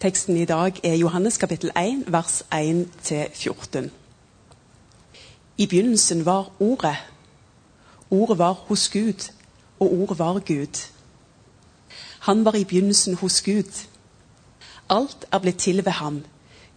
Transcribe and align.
Teksten 0.00 0.36
i 0.36 0.44
dag 0.44 0.80
er 0.84 0.94
Johannes 0.94 1.36
kapittel 1.36 1.70
1, 1.76 2.04
vers 2.08 2.42
1-14. 2.54 3.88
I 5.58 5.66
begynnelsen 5.66 6.24
var 6.24 6.52
Ordet. 6.60 6.96
Ordet 8.10 8.38
var 8.38 8.52
hos 8.52 8.88
Gud, 8.88 9.32
og 9.80 9.92
Ordet 9.92 10.18
var 10.18 10.38
Gud. 10.38 10.88
Han 12.20 12.44
var 12.44 12.54
i 12.54 12.64
begynnelsen 12.64 13.14
hos 13.14 13.42
Gud. 13.42 13.86
Alt 14.88 15.26
er 15.32 15.38
blitt 15.38 15.58
til 15.58 15.84
ved 15.84 15.92
ham. 15.92 16.24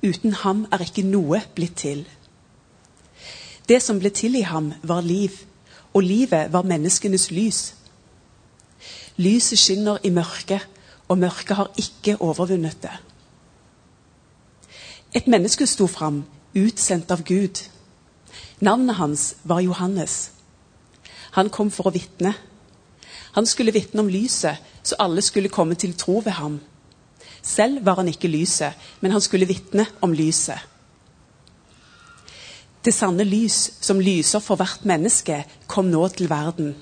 Uten 0.07 0.33
ham 0.33 0.67
er 0.71 0.83
ikke 0.83 1.07
noe 1.07 1.41
blitt 1.55 1.75
til. 1.75 2.03
Det 3.69 3.81
som 3.81 3.99
ble 3.99 4.09
til 4.09 4.35
i 4.35 4.41
ham, 4.41 4.73
var 4.83 5.01
liv, 5.01 5.31
og 5.93 6.03
livet 6.03 6.53
var 6.53 6.61
menneskenes 6.61 7.31
lys. 7.31 7.75
Lyset 9.17 9.59
skinner 9.59 9.97
i 10.03 10.09
mørket, 10.09 10.67
og 11.07 11.17
mørket 11.17 11.55
har 11.55 11.71
ikke 11.77 12.21
overvunnet 12.21 12.83
det. 12.83 13.12
Et 15.13 15.27
menneske 15.27 15.67
sto 15.67 15.85
fram, 15.87 16.23
utsendt 16.55 17.11
av 17.11 17.21
Gud. 17.23 17.59
Navnet 18.59 18.95
hans 18.95 19.35
var 19.43 19.59
Johannes. 19.61 20.31
Han 21.37 21.49
kom 21.53 21.69
for 21.71 21.89
å 21.89 21.93
vitne. 21.93 22.33
Han 23.37 23.45
skulle 23.45 23.73
vitne 23.73 24.01
om 24.01 24.09
lyset, 24.09 24.57
så 24.83 24.97
alle 24.99 25.21
skulle 25.21 25.53
komme 25.53 25.77
til 25.77 25.93
tro 25.93 26.19
ved 26.25 26.33
ham. 26.39 26.59
Selv 27.43 27.85
var 27.85 28.01
han 28.01 28.09
ikke 28.09 28.31
lyset, 28.31 28.73
men 29.01 29.11
han 29.11 29.21
skulle 29.21 29.49
vitne 29.49 29.85
om 30.01 30.13
lyset. 30.13 30.57
Det 32.85 32.93
sanne 32.93 33.23
lys, 33.23 33.77
som 33.81 34.01
lyser 34.01 34.41
for 34.43 34.57
hvert 34.59 34.81
menneske, 34.85 35.43
kom 35.67 35.93
nå 35.93 36.07
til 36.07 36.29
verden. 36.29 36.73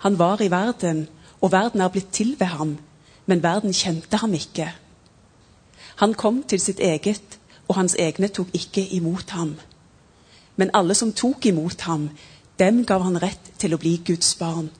Han 0.00 0.18
var 0.18 0.40
i 0.42 0.50
verden, 0.50 1.06
og 1.40 1.52
verden 1.52 1.80
er 1.80 1.92
blitt 1.92 2.10
til 2.12 2.36
ved 2.38 2.56
ham, 2.56 2.78
men 3.26 3.42
verden 3.42 3.74
kjente 3.74 4.16
ham 4.16 4.34
ikke. 4.34 4.72
Han 5.98 6.14
kom 6.14 6.42
til 6.42 6.60
sitt 6.60 6.80
eget, 6.80 7.38
og 7.68 7.74
hans 7.74 7.96
egne 7.98 8.28
tok 8.28 8.52
ikke 8.54 8.84
imot 8.94 9.30
ham. 9.30 9.56
Men 10.56 10.70
alle 10.74 10.94
som 10.94 11.12
tok 11.12 11.46
imot 11.46 11.80
ham, 11.80 12.10
dem 12.58 12.84
gav 12.86 13.02
han 13.02 13.18
rett 13.22 13.50
til 13.58 13.74
å 13.74 13.80
bli 13.82 13.96
Guds 14.06 14.36
barn, 14.38 14.70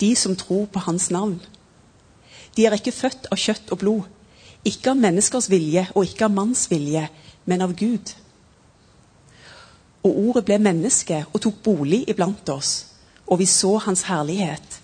de 0.00 0.12
som 0.16 0.36
tror 0.36 0.66
på 0.72 0.84
hans 0.84 1.08
navn. 1.10 1.40
De 2.56 2.66
er 2.66 2.76
ikke 2.76 2.92
født 2.92 3.28
av 3.32 3.40
kjøtt 3.40 3.72
og 3.72 3.80
blod, 3.80 4.04
ikke 4.68 4.92
av 4.92 5.00
menneskers 5.00 5.48
vilje 5.48 5.86
og 5.94 6.04
ikke 6.04 6.28
av 6.28 6.36
manns 6.36 6.68
vilje, 6.70 7.08
men 7.44 7.64
av 7.64 7.72
Gud. 7.76 8.12
Og 10.04 10.22
ordet 10.28 10.44
ble 10.44 10.58
menneske 10.60 11.24
og 11.32 11.40
tok 11.40 11.62
bolig 11.64 12.04
iblant 12.10 12.48
oss, 12.52 12.72
og 13.26 13.40
vi 13.40 13.48
så 13.48 13.78
hans 13.88 14.04
herlighet. 14.10 14.82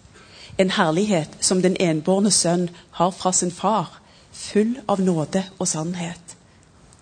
En 0.59 0.73
herlighet 0.73 1.37
som 1.41 1.61
den 1.63 1.77
enbårne 1.81 2.31
sønn 2.33 2.71
har 2.97 3.13
fra 3.13 3.33
sin 3.33 3.53
far, 3.53 4.02
full 4.33 4.77
av 4.89 5.01
nåde 5.01 5.45
og 5.59 5.69
sannhet. 5.69 6.37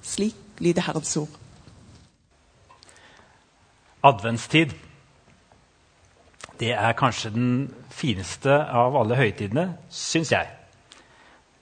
Slik 0.02 0.36
lyder 0.60 0.82
Herrens 0.88 1.16
ord. 1.16 1.36
Adventstid. 4.04 4.72
Det 6.60 6.72
er 6.72 6.92
kanskje 6.92 7.30
den 7.32 7.50
fineste 7.90 8.52
av 8.52 8.96
alle 8.96 9.16
høytidene, 9.16 9.76
syns 9.88 10.32
jeg. 10.32 10.48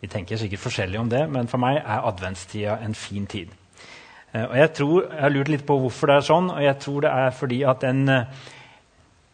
Vi 0.00 0.10
tenker 0.10 0.38
sikkert 0.38 0.62
forskjellig 0.62 0.98
om 0.98 1.10
det, 1.10 1.24
men 1.30 1.50
for 1.50 1.62
meg 1.62 1.80
er 1.82 2.06
adventstida 2.06 2.78
en 2.82 2.94
fin 2.94 3.26
tid. 3.26 3.50
Eh, 4.34 4.44
og 4.44 4.56
Jeg 4.58 4.72
tror, 4.72 5.02
jeg 5.12 5.20
har 5.22 5.34
lurt 5.34 5.48
litt 5.48 5.66
på 5.66 5.78
hvorfor 5.78 6.06
det 6.06 6.16
er 6.16 6.26
sånn, 6.26 6.50
og 6.50 6.62
jeg 6.62 6.78
tror 6.78 7.00
det 7.00 7.10
er 7.10 7.30
fordi 7.30 7.62
at 7.62 7.82
den 7.82 8.08
eh, 8.08 8.46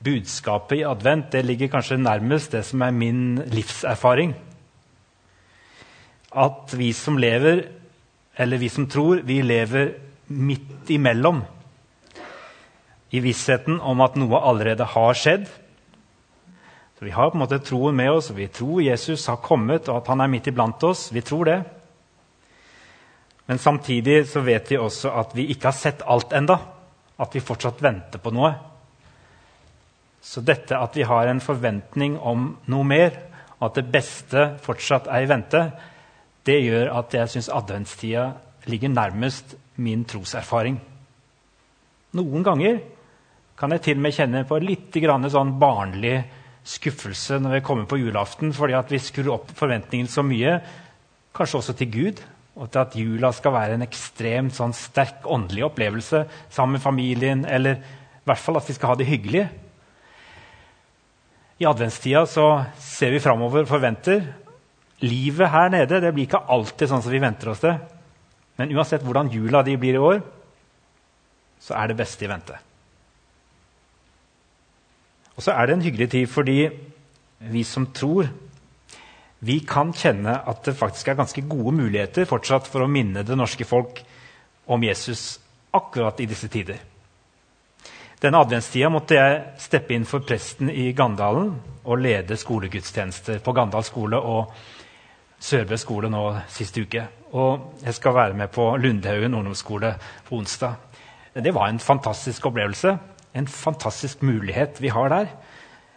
budskapet 0.05 0.79
i 0.79 0.85
advent 0.89 1.33
det 1.33 1.45
ligger 1.45 1.69
kanskje 1.69 1.97
nærmest 1.97 2.53
det 2.53 2.65
som 2.65 2.83
er 2.83 2.91
min 2.91 3.43
livserfaring 3.53 4.35
at 6.35 6.75
vi 6.75 6.93
som 6.93 7.19
lever, 7.19 7.65
eller 8.37 8.61
vi 8.61 8.69
som 8.69 8.87
tror, 8.91 9.23
vi 9.25 9.43
lever 9.43 9.95
midt 10.27 10.91
imellom. 10.91 11.43
I 13.11 13.21
vissheten 13.23 13.79
om 13.81 14.03
at 14.03 14.17
noe 14.19 14.41
allerede 14.43 14.87
har 14.94 15.15
skjedd. 15.15 15.47
Så 16.99 17.05
Vi 17.05 17.11
har 17.15 17.31
på 17.31 17.39
en 17.39 17.44
måte 17.44 17.62
troen 17.62 17.97
med 17.97 18.11
oss, 18.11 18.31
vi 18.31 18.49
tror 18.49 18.83
Jesus 18.83 19.27
har 19.27 19.37
kommet, 19.37 19.89
og 19.89 20.03
at 20.03 20.11
han 20.11 20.21
er 20.21 20.31
midt 20.31 20.47
iblant 20.50 20.83
oss. 20.83 21.12
Vi 21.12 21.21
tror 21.21 21.44
det. 21.44 21.62
Men 23.47 23.59
samtidig 23.59 24.28
så 24.28 24.41
vet 24.41 24.71
vi 24.71 24.78
også 24.78 25.11
at 25.11 25.34
vi 25.37 25.49
ikke 25.53 25.69
har 25.69 25.77
sett 25.77 26.03
alt 26.06 26.33
enda. 26.33 26.59
At 27.21 27.34
vi 27.34 27.44
fortsatt 27.44 27.83
venter 27.83 28.19
på 28.19 28.33
noe. 28.34 28.55
Så 30.25 30.41
dette 30.41 30.78
at 30.81 30.97
vi 30.97 31.05
har 31.05 31.28
en 31.28 31.43
forventning 31.44 32.17
om 32.19 32.55
noe 32.73 32.84
mer, 32.89 33.12
at 33.61 33.77
det 33.77 33.84
beste 33.93 34.55
fortsatt 34.65 35.06
er 35.12 35.25
i 35.25 35.28
vente, 35.28 35.61
det 36.44 36.59
gjør 36.60 36.91
at 36.99 37.15
jeg 37.16 37.32
syns 37.32 37.53
adventstida 37.53 38.32
ligger 38.69 38.93
nærmest 38.93 39.56
min 39.81 40.05
troserfaring. 40.09 40.77
Noen 42.15 42.44
ganger 42.47 42.81
kan 43.59 43.72
jeg 43.75 43.82
til 43.84 43.99
og 43.99 44.05
med 44.05 44.16
kjenne 44.16 44.44
på 44.49 44.59
litt 44.62 44.97
sånn 45.32 45.55
barnlig 45.60 46.19
skuffelse 46.65 47.38
når 47.43 47.59
vi 47.59 47.65
kommer 47.65 47.88
på 47.88 47.99
julaften, 48.00 48.53
fordi 48.53 48.77
vi 48.91 49.03
skrur 49.03 49.34
opp 49.37 49.50
forventningene 49.56 50.10
så 50.10 50.25
mye, 50.27 50.59
kanskje 51.34 51.59
også 51.60 51.75
til 51.78 51.91
Gud, 51.93 52.22
og 52.55 52.71
til 52.71 52.81
at 52.81 52.97
jula 52.97 53.32
skal 53.34 53.55
være 53.56 53.76
en 53.76 53.84
ekstremt 53.87 54.55
sånn 54.55 54.75
sterk 54.76 55.26
åndelig 55.26 55.66
opplevelse 55.66 56.25
sammen 56.49 56.78
med 56.78 56.84
familien, 56.84 57.44
eller 57.44 57.81
i 57.81 58.26
hvert 58.28 58.41
fall 58.41 58.61
at 58.61 58.69
vi 58.71 58.76
skal 58.76 58.93
ha 58.93 58.99
det 58.99 59.09
hyggelig. 59.09 59.44
I 61.59 61.66
adventstida 61.71 62.25
så 62.31 62.47
ser 62.82 63.15
vi 63.15 63.22
framover 63.22 63.65
og 63.65 63.71
forventer, 63.71 64.22
Livet 65.04 65.53
her 65.53 65.72
nede 65.72 66.00
det 66.00 66.12
blir 66.15 66.28
ikke 66.28 66.47
alltid 66.54 66.91
sånn 66.91 67.03
som 67.04 67.12
vi 67.12 67.22
venter 67.22 67.53
oss 67.53 67.62
det. 67.65 67.75
Men 68.59 68.72
uansett 68.75 69.04
hvordan 69.04 69.32
jula 69.32 69.65
de 69.66 69.75
blir 69.81 69.98
i 69.98 70.03
år, 70.03 70.22
så 71.60 71.76
er 71.78 71.91
det 71.91 71.98
beste 71.98 72.25
i 72.25 72.31
vente. 72.31 72.56
Og 75.34 75.43
så 75.43 75.54
er 75.54 75.66
det 75.66 75.76
en 75.76 75.84
hyggelig 75.84 76.10
tid 76.12 76.31
fordi 76.31 76.59
vi 77.50 77.64
som 77.66 77.88
tror, 77.93 78.28
vi 79.44 79.59
kan 79.69 79.91
kjenne 79.93 80.38
at 80.48 80.62
det 80.64 80.76
faktisk 80.78 81.10
er 81.10 81.19
ganske 81.19 81.43
gode 81.48 81.75
muligheter 81.76 82.28
fortsatt 82.28 82.69
for 82.70 82.84
å 82.84 82.91
minne 82.91 83.26
det 83.26 83.37
norske 83.37 83.66
folk 83.69 84.00
om 84.70 84.84
Jesus 84.87 85.34
akkurat 85.75 86.20
i 86.22 86.28
disse 86.31 86.48
tider. 86.48 86.78
Denne 88.22 88.41
adventstida 88.41 88.88
måtte 88.88 89.19
jeg 89.19 89.41
steppe 89.60 89.93
inn 89.93 90.06
for 90.09 90.25
presten 90.25 90.70
i 90.72 90.93
Gandalen 90.97 91.50
og 91.84 92.00
lede 92.00 92.38
skolegudstjenester 92.41 93.43
på 93.44 93.53
Gandal 93.53 93.84
skole 93.84 94.16
og 94.16 94.54
Sørbø 95.41 95.77
skole 95.77 96.11
nå 96.12 96.22
sist 96.53 96.77
uke. 96.78 97.05
Og 97.34 97.81
jeg 97.84 97.95
skal 97.97 98.15
være 98.15 98.39
med 98.39 98.53
på 98.55 98.69
Lundhaugen 98.81 99.34
ungdomsskole 99.34 99.95
på 100.28 100.39
onsdag. 100.39 100.75
Det 101.34 101.55
var 101.55 101.69
en 101.69 101.83
fantastisk 101.83 102.47
opplevelse. 102.47 102.97
En 103.34 103.47
fantastisk 103.50 104.23
mulighet 104.23 104.81
vi 104.81 104.89
har 104.94 105.09
der, 105.11 105.27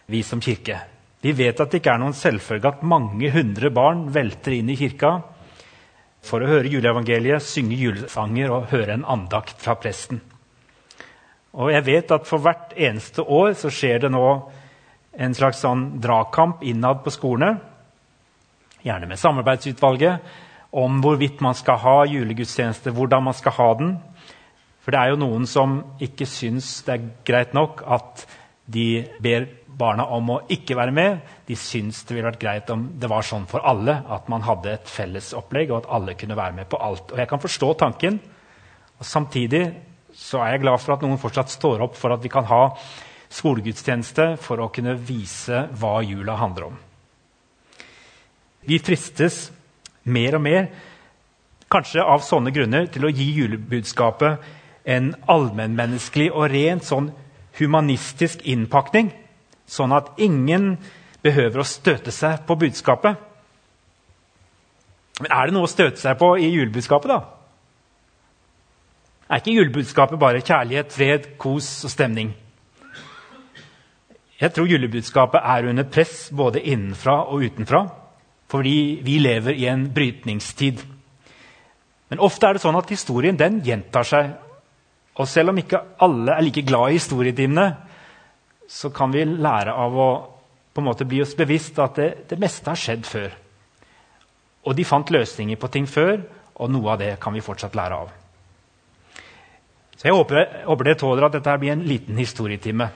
vi 0.06 0.22
som 0.22 0.40
kirke. 0.40 0.80
Vi 1.22 1.32
vet 1.32 1.60
at 1.60 1.70
det 1.70 1.80
ikke 1.80 1.92
er 1.94 2.00
noen 2.02 2.14
selvfølge 2.14 2.72
at 2.72 2.82
mange 2.82 3.30
hundre 3.30 3.70
barn 3.74 4.08
velter 4.14 4.56
inn 4.56 4.70
i 4.70 4.78
kirka 4.78 5.20
for 6.22 6.42
å 6.42 6.50
høre 6.50 6.70
juleevangeliet, 6.70 7.42
synge 7.42 7.78
julesanger 7.78 8.50
og 8.50 8.68
høre 8.72 8.96
en 8.98 9.06
andakt 9.06 9.62
fra 9.62 9.76
presten. 9.78 10.20
Og 11.58 11.70
jeg 11.72 11.86
vet 11.86 12.14
at 12.14 12.26
for 12.28 12.42
hvert 12.42 12.74
eneste 12.76 13.22
år 13.22 13.54
så 13.58 13.70
skjer 13.72 14.04
det 14.04 14.12
nå 14.14 14.26
en 15.18 15.34
slags 15.34 15.62
sånn 15.64 15.86
dragkamp 16.02 16.62
innad 16.66 17.02
på 17.04 17.14
skolene 17.14 17.56
gjerne 18.88 19.08
med 19.10 19.20
samarbeidsutvalget, 19.20 20.24
om 20.72 20.98
hvorvidt 21.04 21.40
man 21.44 21.56
skal 21.56 21.78
ha 21.80 21.96
julegudstjeneste, 22.08 22.92
hvordan 22.92 23.28
man 23.28 23.36
skal 23.36 23.56
ha 23.56 23.68
den. 23.78 23.94
For 24.84 24.92
det 24.92 25.00
er 25.00 25.12
jo 25.12 25.20
noen 25.20 25.46
som 25.48 25.78
ikke 26.00 26.26
syns 26.28 26.82
det 26.86 26.94
er 26.94 27.08
greit 27.28 27.54
nok 27.56 27.82
at 27.84 28.26
de 28.68 29.04
ber 29.22 29.46
barna 29.78 30.04
om 30.12 30.32
å 30.34 30.38
ikke 30.52 30.76
være 30.76 30.94
med. 30.94 31.20
De 31.48 31.56
syns 31.56 32.02
det 32.04 32.16
ville 32.16 32.28
vært 32.28 32.40
greit 32.42 32.72
om 32.74 32.86
det 33.00 33.10
var 33.10 33.26
sånn 33.26 33.46
for 33.48 33.64
alle, 33.68 33.94
at 34.08 34.28
man 34.32 34.44
hadde 34.44 34.74
et 34.74 34.90
felles 34.90 35.30
opplegg, 35.36 35.70
og 35.70 35.82
at 35.82 35.92
alle 35.98 36.16
kunne 36.18 36.38
være 36.38 36.56
med 36.58 36.70
på 36.72 36.80
alt. 36.82 37.12
Og 37.12 37.22
jeg 37.22 37.30
kan 37.30 37.42
forstå 37.42 37.70
tanken. 37.84 38.18
Og 38.98 39.06
samtidig 39.06 39.62
så 40.18 40.42
er 40.42 40.56
jeg 40.56 40.64
glad 40.64 40.82
for 40.82 40.96
at 40.96 41.04
noen 41.06 41.20
fortsatt 41.20 41.52
står 41.52 41.84
opp 41.86 41.96
for 41.96 42.16
at 42.16 42.24
vi 42.24 42.32
kan 42.32 42.48
ha 42.48 42.62
skolegudstjeneste 43.28 44.32
for 44.40 44.64
å 44.64 44.70
kunne 44.74 44.96
vise 44.98 45.66
hva 45.78 45.98
jula 46.02 46.38
handler 46.40 46.70
om. 46.72 46.78
Vi 48.66 48.78
fristes 48.82 49.48
mer 50.08 50.38
og 50.38 50.42
mer, 50.42 50.68
kanskje 51.70 52.02
av 52.02 52.24
sånne 52.24 52.52
grunner, 52.54 52.88
til 52.90 53.06
å 53.06 53.12
gi 53.12 53.28
julebudskapet 53.36 54.48
en 54.88 55.12
allmennmenneskelig 55.28 56.30
og 56.32 56.48
rent 56.52 56.86
sånn 56.88 57.10
humanistisk 57.58 58.44
innpakning, 58.48 59.10
sånn 59.68 59.92
at 59.92 60.14
ingen 60.22 60.76
behøver 61.24 61.60
å 61.60 61.68
støte 61.68 62.14
seg 62.14 62.44
på 62.48 62.56
budskapet. 62.60 63.18
Men 65.18 65.34
er 65.34 65.48
det 65.48 65.56
noe 65.56 65.66
å 65.66 65.70
støte 65.70 66.00
seg 66.00 66.16
på 66.20 66.36
i 66.38 66.48
julebudskapet, 66.54 67.10
da? 67.10 67.20
Er 69.28 69.42
ikke 69.42 69.58
julebudskapet 69.58 70.20
bare 70.20 70.40
kjærlighet, 70.40 70.92
fred, 70.94 71.26
kos 71.40 71.66
og 71.84 71.92
stemning? 71.92 72.30
Jeg 74.38 74.54
tror 74.54 74.70
julebudskapet 74.70 75.42
er 75.42 75.66
under 75.68 75.88
press 75.90 76.28
både 76.32 76.62
innenfra 76.62 77.18
og 77.26 77.42
utenfra. 77.44 77.82
Fordi 78.48 79.00
vi 79.04 79.18
lever 79.20 79.58
i 79.60 79.66
en 79.68 79.86
brytningstid. 79.92 80.80
Men 82.08 82.22
ofte 82.24 82.48
er 82.48 82.56
det 82.56 82.62
sånn 82.64 82.78
at 82.78 82.90
historien 82.92 83.36
den 83.36 83.60
gjentar 83.64 84.06
seg. 84.08 84.30
Og 85.18 85.28
selv 85.28 85.52
om 85.52 85.60
ikke 85.60 85.82
alle 86.04 86.36
er 86.36 86.46
like 86.46 86.64
glad 86.64 86.90
i 86.90 86.96
historietimene, 86.96 87.68
så 88.68 88.90
kan 88.94 89.12
vi 89.12 89.24
lære 89.24 89.74
av 89.74 89.96
å 89.96 90.08
på 90.72 90.82
en 90.82 90.86
måte 90.86 91.08
bli 91.08 91.18
oss 91.24 91.34
bevisst 91.34 91.78
at 91.82 91.96
det, 91.98 92.08
det 92.30 92.38
meste 92.38 92.70
har 92.70 92.78
skjedd 92.78 93.06
før. 93.08 93.32
Og 94.68 94.76
de 94.78 94.84
fant 94.86 95.10
løsninger 95.10 95.58
på 95.58 95.70
ting 95.74 95.88
før, 95.90 96.20
og 96.58 96.70
noe 96.70 96.92
av 96.92 97.00
det 97.00 97.16
kan 97.22 97.34
vi 97.34 97.42
fortsatt 97.42 97.74
lære 97.74 97.98
av. 97.98 98.12
Så 99.98 100.06
Jeg 100.06 100.14
håper, 100.14 100.44
håper 100.68 100.86
dere 100.86 101.00
tåler 101.00 101.26
at 101.26 101.34
dette 101.34 101.56
blir 101.58 101.74
en 101.74 101.82
liten 101.82 102.18
historietime. 102.20 102.86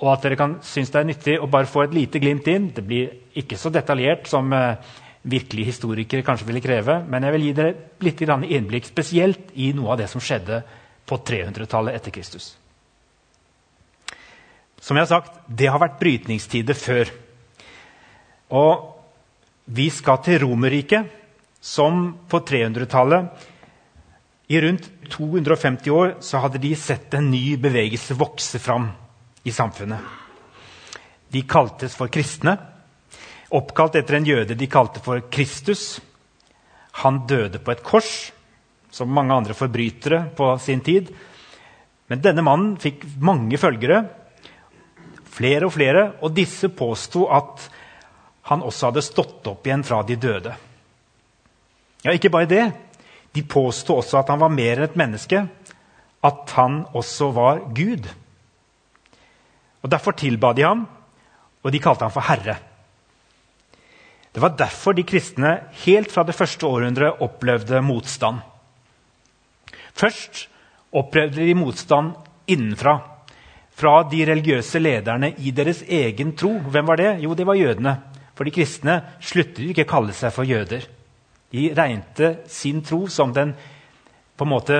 Og 0.00 0.08
at 0.14 0.24
dere 0.24 0.38
kan 0.40 0.56
synes 0.64 0.90
det 0.92 1.00
er 1.00 1.08
nyttig 1.08 1.36
å 1.40 1.48
bare 1.50 1.68
få 1.68 1.84
et 1.84 1.94
lite 1.94 2.20
glimt 2.22 2.46
inn. 2.48 2.70
Det 2.72 2.84
blir 2.86 3.10
ikke 3.36 3.58
så 3.60 3.72
detaljert 3.72 4.28
som 4.30 4.48
eh, 4.56 4.78
virkelige 5.28 5.68
historikere 5.74 6.24
kanskje 6.24 6.46
ville 6.48 6.62
kreve, 6.64 7.02
men 7.04 7.26
jeg 7.26 7.34
vil 7.36 7.44
gi 7.48 7.56
dere 7.58 7.74
litt 8.00 8.22
innblikk 8.24 8.88
spesielt 8.88 9.52
i 9.54 9.72
noe 9.76 9.92
av 9.92 10.00
det 10.00 10.08
som 10.08 10.20
skjedde 10.20 10.62
på 11.04 11.18
300-tallet 11.20 11.94
etter 11.98 12.14
Kristus. 12.14 12.56
Som 14.80 14.96
jeg 14.96 15.04
har 15.04 15.20
sagt, 15.20 15.36
det 15.46 15.68
har 15.68 15.80
vært 15.82 16.00
brytningstider 16.00 16.74
før. 16.74 17.10
Og 18.56 18.96
vi 19.68 19.90
skal 19.92 20.22
til 20.24 20.40
Romerriket, 20.40 21.04
som 21.60 22.14
på 22.24 22.40
300-tallet 22.40 23.28
i 24.50 24.56
rundt 24.64 24.88
250 25.12 25.92
år 25.92 26.14
så 26.24 26.40
hadde 26.40 26.58
de 26.62 26.72
sett 26.78 27.12
en 27.14 27.28
ny 27.30 27.58
bevegelse 27.60 28.16
vokse 28.16 28.58
fram 28.62 28.88
i 29.42 29.52
samfunnet. 29.52 30.00
De 31.30 31.42
kaltes 31.46 31.94
for 31.96 32.10
kristne, 32.12 32.56
oppkalt 33.54 33.96
etter 34.00 34.18
en 34.18 34.26
jøde 34.26 34.56
de 34.58 34.68
kalte 34.70 35.02
for 35.02 35.22
Kristus. 35.32 36.00
Han 37.02 37.24
døde 37.30 37.60
på 37.62 37.72
et 37.72 37.82
kors, 37.86 38.30
som 38.90 39.12
mange 39.14 39.34
andre 39.34 39.54
forbrytere 39.54 40.24
på 40.36 40.52
sin 40.58 40.82
tid. 40.84 41.12
Men 42.10 42.22
denne 42.22 42.42
mannen 42.42 42.74
fikk 42.82 43.06
mange 43.22 43.58
følgere, 43.62 44.02
flere 45.30 45.68
og 45.68 45.74
flere, 45.76 46.06
og 46.20 46.34
disse 46.34 46.68
påsto 46.74 47.28
at 47.30 47.68
han 48.50 48.64
også 48.66 48.90
hadde 48.90 49.06
stått 49.06 49.46
opp 49.46 49.66
igjen 49.66 49.86
fra 49.86 50.02
de 50.02 50.16
døde. 50.18 50.56
Ja, 52.02 52.14
ikke 52.14 52.32
bare 52.32 52.50
det. 52.50 52.64
De 53.30 53.44
påsto 53.46 54.00
også 54.00 54.18
at 54.18 54.32
han 54.32 54.40
var 54.42 54.50
mer 54.50 54.80
enn 54.80 54.88
et 54.88 54.98
menneske, 54.98 55.44
at 56.26 56.54
han 56.56 56.82
også 56.98 57.30
var 57.36 57.62
Gud. 57.76 58.08
Og 59.82 59.90
Derfor 59.90 60.12
tilba 60.12 60.52
de 60.52 60.66
ham, 60.66 60.84
og 61.62 61.72
de 61.72 61.80
kalte 61.80 62.04
ham 62.04 62.12
for 62.12 62.24
Herre. 62.24 62.56
Det 64.30 64.42
var 64.42 64.54
derfor 64.54 64.94
de 64.94 65.02
kristne 65.02 65.56
helt 65.84 66.12
fra 66.12 66.22
det 66.22 66.36
første 66.36 66.66
århundret 66.66 67.22
opplevde 67.24 67.80
motstand. 67.82 68.38
Først 69.94 70.46
opplevde 70.92 71.42
de 71.42 71.54
motstand 71.54 72.12
innenfra. 72.46 72.98
Fra 73.74 74.02
de 74.10 74.22
religiøse 74.28 74.78
lederne 74.78 75.32
i 75.38 75.50
deres 75.50 75.82
egen 75.82 76.34
tro. 76.36 76.52
Hvem 76.58 76.86
var 76.86 77.00
det? 77.00 77.10
Jo, 77.24 77.34
det 77.34 77.46
var 77.46 77.58
jødene. 77.58 77.96
For 78.36 78.44
de 78.44 78.54
kristne 78.54 79.00
sluttet 79.20 79.64
ikke 79.66 79.86
å 79.88 79.92
kalle 79.96 80.14
seg 80.16 80.32
for 80.34 80.48
jøder. 80.48 80.84
De 81.50 81.70
regnte 81.74 82.36
sin 82.46 82.84
tro 82.86 83.06
som 83.10 83.32
den 83.34 83.56
på 84.36 84.46
en 84.46 84.52
måte 84.52 84.76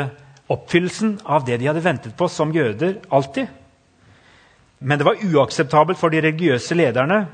oppfyllelsen 0.50 1.18
av 1.24 1.44
det 1.46 1.58
de 1.60 1.66
hadde 1.68 1.82
ventet 1.84 2.14
på 2.16 2.28
som 2.30 2.54
jøder 2.54 3.00
alltid. 3.10 3.50
Men 4.80 4.98
det 4.98 5.04
var 5.04 5.20
uakseptabelt 5.20 6.00
for 6.00 6.12
de 6.12 6.22
religiøse 6.24 6.76
lederne. 6.76 7.26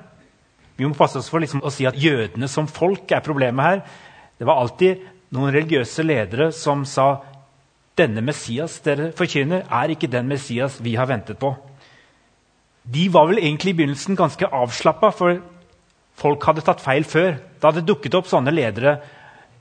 Vi 0.76 0.84
må 0.84 0.96
passe 0.98 1.20
oss 1.20 1.30
for 1.30 1.40
liksom 1.40 1.62
å 1.64 1.72
si 1.72 1.86
at 1.88 1.96
jødene 1.98 2.48
som 2.50 2.68
folk 2.68 3.10
er 3.14 3.24
problemet 3.24 3.64
her. 3.64 3.82
Det 4.36 4.48
var 4.48 4.60
alltid 4.60 5.04
noen 5.34 5.54
religiøse 5.54 6.04
ledere 6.04 6.50
som 6.54 6.84
sa 6.88 7.22
denne 7.96 8.20
Messias 8.20 8.76
dere 8.84 9.08
forkynner, 9.16 9.64
er 9.72 9.94
ikke 9.94 10.10
den 10.12 10.28
Messias 10.28 10.76
vi 10.84 10.96
har 10.98 11.08
ventet 11.08 11.38
på. 11.40 11.54
De 12.86 13.06
var 13.10 13.30
vel 13.30 13.40
egentlig 13.40 13.72
i 13.72 13.78
begynnelsen 13.78 14.18
ganske 14.18 14.50
avslappa, 14.52 15.10
for 15.16 15.40
folk 16.18 16.44
hadde 16.46 16.64
tatt 16.66 16.84
feil 16.84 17.06
før. 17.08 17.38
Det 17.56 17.64
hadde 17.70 17.86
dukket 17.88 18.18
opp 18.18 18.28
sånne 18.30 18.52
ledere 18.54 18.98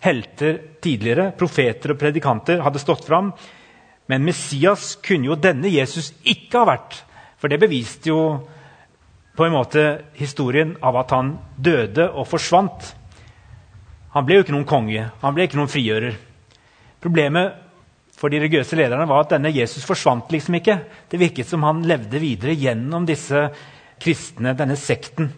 helter 0.03 0.59
tidligere, 0.83 1.31
profeter 1.37 1.95
og 1.95 2.01
predikanter, 2.01 2.59
hadde 2.61 2.81
stått 2.83 3.07
fram. 3.07 3.31
Men 4.11 4.25
Messias 4.27 4.93
kunne 5.01 5.31
jo 5.31 5.39
denne 5.39 5.71
Jesus 5.71 6.11
ikke 6.27 6.61
ha 6.61 6.69
vært. 6.75 7.04
For 7.45 7.51
det 7.53 7.61
beviste 7.61 8.09
jo 8.09 8.21
på 9.37 9.45
en 9.45 9.53
måte 9.53 9.81
historien 10.17 10.71
av 10.81 10.95
at 10.97 11.11
han 11.13 11.27
døde 11.61 12.07
og 12.07 12.25
forsvant. 12.25 12.87
Han 14.15 14.25
ble 14.25 14.39
jo 14.39 14.45
ikke 14.47 14.55
noen 14.55 14.65
konge, 14.65 15.03
han 15.21 15.35
ble 15.35 15.45
ikke 15.45 15.59
noen 15.59 15.69
frigjører. 15.69 16.15
Problemet 17.05 17.59
for 18.17 18.33
de 18.33 18.39
religiøse 18.41 18.79
lederne 18.79 19.05
var 19.05 19.21
at 19.21 19.35
denne 19.35 19.51
Jesus 19.53 19.85
forsvant 19.85 20.33
liksom 20.33 20.57
ikke. 20.57 20.79
Det 21.11 21.19
virket 21.21 21.51
som 21.51 21.67
han 21.69 21.83
levde 21.85 22.23
videre 22.23 22.55
gjennom 22.57 23.05
disse 23.05 23.43
kristne, 24.01 24.55
denne 24.57 24.79
sekten. 24.81 25.29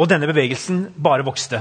Og 0.00 0.08
denne 0.08 0.32
bevegelsen 0.32 0.86
bare 0.96 1.28
vokste. 1.28 1.60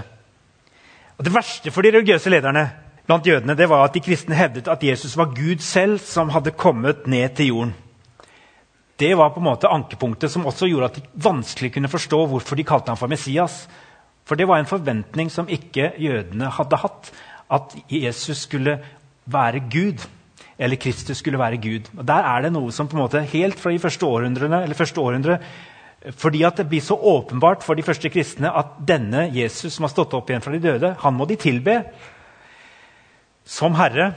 Og 1.18 1.28
Det 1.28 1.36
verste 1.36 1.76
for 1.76 1.84
de 1.84 1.92
religiøse 1.98 2.32
lederne 2.32 2.70
blant 3.04 3.28
jødene 3.28 3.60
det 3.60 3.68
var 3.68 3.84
at 3.84 4.00
de 4.00 4.06
kristne 4.08 4.40
hevdet 4.40 4.72
at 4.72 4.88
Jesus 4.88 5.20
var 5.20 5.36
Gud 5.36 5.60
selv 5.60 6.00
som 6.00 6.32
hadde 6.32 6.56
kommet 6.56 7.04
ned 7.04 7.36
til 7.36 7.52
jorden. 7.52 7.78
Det 9.00 9.14
var 9.16 9.32
på 9.32 9.40
en 9.40 9.48
måte 9.48 9.72
ankepunktet 9.72 10.32
som 10.32 10.48
også 10.50 10.68
gjorde 10.68 10.90
at 10.90 11.00
de 11.00 11.24
vanskelig 11.24 11.72
kunne 11.76 11.92
forstå 11.92 12.20
hvorfor 12.28 12.60
de 12.60 12.68
kalte 12.68 12.92
ham 12.92 13.00
for 13.00 13.12
Messias. 13.12 13.64
For 14.28 14.36
det 14.36 14.48
var 14.50 14.60
en 14.60 14.70
forventning 14.70 15.32
som 15.32 15.50
ikke 15.50 15.94
jødene 15.98 16.52
hadde 16.58 16.82
hatt. 16.84 17.12
At 17.50 17.74
Jesus 17.90 18.44
skulle 18.44 18.76
være 19.26 19.64
Gud. 19.72 20.04
Eller 20.60 20.76
Kristus 20.76 21.24
skulle 21.24 21.40
være 21.40 21.58
Gud. 21.64 21.88
Og 21.98 22.06
Der 22.06 22.28
er 22.28 22.44
det 22.44 22.54
noe 22.54 22.76
som 22.76 22.88
på 22.92 22.98
en 22.98 23.06
måte 23.06 23.24
helt 23.32 23.60
fra 23.60 23.72
de 23.72 23.80
første 23.80 24.06
århundrene, 24.06 24.64
eller 24.64 24.78
første 24.78 25.02
århundre 25.02 25.40
fordi 26.16 26.46
at 26.48 26.56
det 26.56 26.70
blir 26.72 26.80
så 26.80 26.96
åpenbart 26.96 27.64
for 27.64 27.76
de 27.76 27.84
første 27.84 28.10
kristne 28.10 28.48
at 28.56 28.78
denne 28.88 29.26
Jesus 29.36 29.74
som 29.76 29.84
har 29.84 29.92
stått 29.92 30.14
opp 30.16 30.30
igjen 30.30 30.44
fra 30.44 30.54
de 30.56 30.62
døde, 30.64 30.94
han 31.02 31.16
må 31.16 31.28
de 31.28 31.36
tilbe 31.36 31.76
som 33.44 33.76
Herre. 33.76 34.14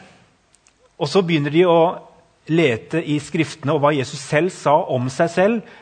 Og 1.02 1.10
så 1.10 1.24
begynner 1.26 1.50
de 1.50 1.64
å 1.66 1.78
lete 2.50 3.02
i 3.04 3.18
Skriftene 3.22 3.74
og 3.76 3.84
hva 3.84 3.92
Jesus 3.94 4.22
selv 4.22 4.52
sa 4.54 4.74
om 4.90 5.08
seg 5.12 5.30
selv. 5.30 5.72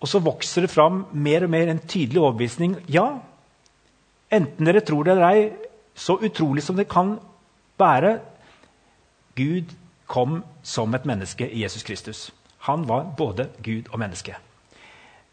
Og 0.00 0.08
så 0.08 0.22
vokser 0.24 0.64
det 0.64 0.72
fram 0.72 1.04
mer 1.12 1.44
og 1.46 1.52
mer 1.52 1.70
en 1.70 1.82
tydelig 1.82 2.22
overbevisning. 2.22 2.78
Ja, 2.88 3.20
enten 4.32 4.66
dere 4.66 4.82
tror 4.86 5.04
det 5.04 5.14
eller 5.14 5.28
ei, 5.28 5.48
så 5.94 6.16
utrolig 6.16 6.64
som 6.64 6.78
det 6.78 6.88
kan 6.90 7.18
være 7.80 8.18
Gud 9.36 9.74
kom 10.10 10.40
som 10.66 10.94
et 10.94 11.06
menneske 11.06 11.46
i 11.46 11.62
Jesus 11.62 11.84
Kristus. 11.86 12.30
Han 12.66 12.86
var 12.88 13.12
både 13.16 13.48
Gud 13.62 13.92
og 13.92 14.00
menneske. 14.00 14.34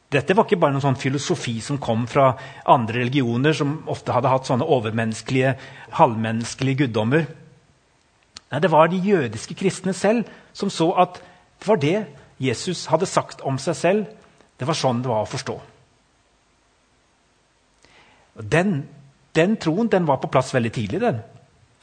Dette 0.08 0.36
var 0.38 0.46
ikke 0.48 0.60
bare 0.62 0.72
noen 0.72 0.86
sånn 0.86 1.00
filosofi 1.00 1.58
som 1.60 1.80
kom 1.84 2.06
fra 2.08 2.30
andre 2.72 3.02
religioner, 3.02 3.52
som 3.58 3.82
ofte 3.92 4.14
hadde 4.16 4.32
hatt 4.32 4.48
sånne 4.48 4.68
overmenneskelige, 4.78 5.58
halvmenneskelige 5.98 6.86
guddommer. 6.86 7.26
Nei, 8.52 8.60
Det 8.60 8.72
var 8.72 8.88
de 8.88 8.98
jødiske 8.98 9.54
kristne 9.54 9.94
selv 9.94 10.26
som 10.54 10.70
så 10.70 10.92
at 10.92 11.22
det 11.60 11.68
var 11.68 11.76
det 11.76 12.06
Jesus 12.40 12.86
hadde 12.86 13.06
sagt 13.06 13.42
om 13.42 13.58
seg 13.58 13.76
selv. 13.76 14.06
Det 14.60 14.68
var 14.68 14.78
sånn 14.78 15.02
det 15.02 15.10
var 15.10 15.26
å 15.26 15.30
forstå. 15.30 15.58
Den, 18.38 18.88
den 19.36 19.58
troen 19.58 19.90
den 19.90 20.06
var 20.06 20.22
på 20.22 20.30
plass 20.30 20.54
veldig 20.54 20.72
tidlig. 20.72 21.02
den. 21.02 21.22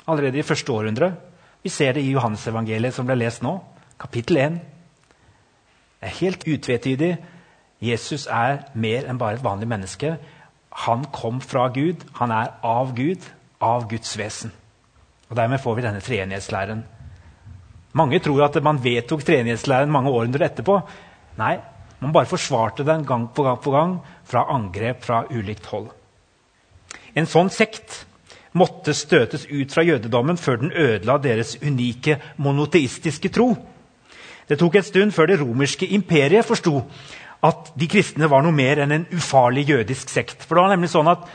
Allerede 0.06 0.38
i 0.38 0.42
første 0.42 0.72
århundre. 0.72 1.14
Vi 1.62 1.68
ser 1.68 1.92
det 1.92 2.02
i 2.02 2.12
Johannesevangeliet 2.12 2.94
som 2.94 3.06
ble 3.06 3.16
lest 3.18 3.42
nå. 3.42 3.58
Kapittel 3.98 4.36
1. 4.36 4.58
Det 6.00 6.10
er 6.10 6.18
helt 6.20 6.46
utvetydig 6.46 7.16
Jesus 7.84 8.26
er 8.30 8.62
mer 8.74 9.08
enn 9.08 9.18
bare 9.18 9.38
et 9.38 9.44
vanlig 9.44 9.68
menneske. 9.68 10.16
Han 10.86 11.04
kom 11.12 11.40
fra 11.40 11.68
Gud. 11.68 12.04
Han 12.20 12.30
er 12.30 12.54
av 12.62 12.94
Gud, 12.96 13.24
av 13.60 13.88
Guds 13.90 14.18
vesen. 14.18 14.52
Og 15.34 15.40
Dermed 15.40 15.58
får 15.58 15.74
vi 15.74 15.82
denne 15.82 16.00
treenighetslæren. 16.00 16.84
Mange 17.98 18.20
tror 18.22 18.44
at 18.44 18.62
man 18.62 18.78
vedtok 18.84 19.24
treenighetslæren 19.26 19.90
mange 19.90 20.10
århundrer 20.10 20.46
etterpå. 20.46 20.76
Nei, 21.40 21.56
man 21.98 22.12
bare 22.14 22.30
forsvarte 22.30 22.86
den 22.86 23.02
gang 23.06 23.26
på 23.34 23.42
gang 23.42 23.58
på 23.58 23.72
gang 23.74 23.96
fra 24.30 24.44
angrep 24.54 25.02
fra 25.02 25.24
ulikt 25.30 25.66
hold. 25.72 25.88
En 27.18 27.26
sånn 27.26 27.50
sekt 27.50 28.04
måtte 28.54 28.94
støtes 28.94 29.48
ut 29.50 29.74
fra 29.74 29.82
jødedommen 29.82 30.38
før 30.38 30.60
den 30.62 30.70
ødela 30.70 31.18
deres 31.18 31.56
unike 31.58 32.20
monoteistiske 32.36 33.32
tro. 33.34 33.56
Det 34.46 34.60
tok 34.60 34.76
en 34.78 34.86
stund 34.86 35.16
før 35.16 35.32
det 35.32 35.40
romerske 35.40 35.88
imperiet 35.98 36.46
forsto 36.46 36.76
at 37.42 37.74
de 37.74 37.90
kristne 37.90 38.30
var 38.30 38.46
noe 38.46 38.54
mer 38.54 38.84
enn 38.84 38.94
en 39.00 39.10
ufarlig 39.10 39.66
jødisk 39.72 40.14
sekt. 40.14 40.46
For 40.46 40.54
det 40.54 40.62
var 40.62 40.76
nemlig 40.76 40.94
sånn 40.94 41.10
at 41.10 41.26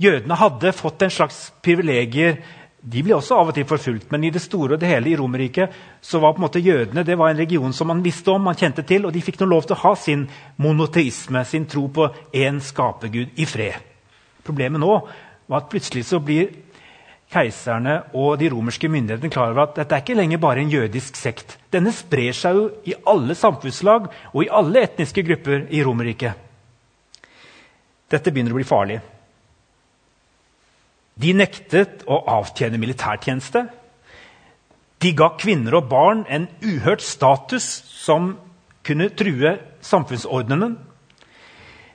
Jødene 0.00 0.34
hadde 0.34 0.72
fått 0.74 1.04
en 1.06 1.12
slags 1.12 1.52
privilegier. 1.62 2.40
De 2.84 3.00
ble 3.00 3.14
også 3.16 3.38
av 3.40 3.48
og 3.48 3.56
til 3.56 3.64
forfulgt, 3.64 4.10
men 4.12 4.26
i 4.26 4.30
det 4.32 4.42
store 4.44 4.76
og 4.76 4.80
det 4.82 4.90
hele 4.90 5.08
i 5.08 5.16
Romerriket 5.16 5.72
så 6.04 6.18
var 6.20 6.34
på 6.34 6.42
en 6.42 6.44
måte 6.44 6.60
jødene 6.60 7.04
det 7.06 7.16
var 7.16 7.32
en 7.32 7.40
region 7.40 7.72
som 7.72 7.88
man 7.88 8.02
visste 8.04 8.28
om, 8.28 8.44
man 8.44 8.58
kjente 8.60 8.84
til, 8.84 9.06
og 9.08 9.14
de 9.14 9.22
fikk 9.24 9.38
nå 9.40 9.48
lov 9.48 9.64
til 9.64 9.78
å 9.78 9.82
ha 9.86 9.94
sin 9.96 10.26
monoteisme, 10.60 11.40
sin 11.48 11.64
tro 11.64 11.86
på 11.88 12.10
én 12.36 12.60
skapergud, 12.60 13.32
i 13.40 13.46
fred. 13.48 13.80
Problemet 14.44 14.82
nå 14.82 14.98
var 15.48 15.62
at 15.62 15.70
plutselig 15.72 16.04
så 16.10 16.20
blir 16.20 16.52
keiserne 17.32 17.96
og 18.12 18.36
de 18.38 18.50
romerske 18.52 18.88
myndighetene 18.92 19.32
klar 19.32 19.54
over 19.54 19.64
at 19.64 19.80
dette 19.80 19.96
er 19.96 20.04
ikke 20.04 20.18
lenger 20.18 20.42
bare 20.44 20.60
en 20.60 20.72
jødisk 20.72 21.16
sekt. 21.16 21.56
Denne 21.72 21.92
sprer 21.94 22.36
seg 22.36 22.60
jo 22.60 22.68
i 22.84 22.98
alle 23.08 23.36
samfunnslag 23.38 24.10
og 24.34 24.44
i 24.44 24.52
alle 24.52 24.84
etniske 24.84 25.24
grupper 25.24 25.66
i 25.72 25.80
Romerriket. 25.86 26.36
Dette 28.12 28.30
begynner 28.30 28.52
å 28.52 28.60
bli 28.60 28.68
farlig. 28.68 29.00
De 31.20 31.34
nektet 31.36 32.02
å 32.10 32.18
avtjene 32.40 32.80
militærtjeneste. 32.82 33.66
De 35.02 35.12
ga 35.14 35.30
kvinner 35.38 35.76
og 35.78 35.88
barn 35.90 36.24
en 36.32 36.48
uhørt 36.64 37.04
status 37.04 37.66
som 37.90 38.34
kunne 38.84 39.10
true 39.16 39.54
samfunnsordenen. 39.84 40.76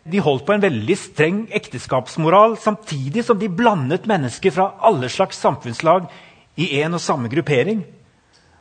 De 0.09 0.21
holdt 0.23 0.45
på 0.47 0.55
en 0.55 0.63
veldig 0.63 0.95
streng 0.97 1.39
ekteskapsmoral 1.53 2.55
samtidig 2.61 3.25
som 3.27 3.37
de 3.39 3.49
blandet 3.51 4.07
mennesker 4.09 4.53
fra 4.55 4.71
alle 4.87 5.09
slags 5.11 5.41
samfunnslag 5.41 6.07
i 6.59 6.71
en 6.81 6.95
og 6.97 7.03
samme 7.03 7.29
gruppering. 7.31 7.83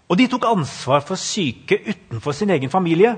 Og 0.08 0.18
de 0.18 0.26
tok 0.30 0.46
ansvar 0.48 1.04
for 1.06 1.20
syke 1.20 1.78
utenfor 1.86 2.34
sin 2.36 2.50
egen 2.50 2.72
familie. 2.72 3.14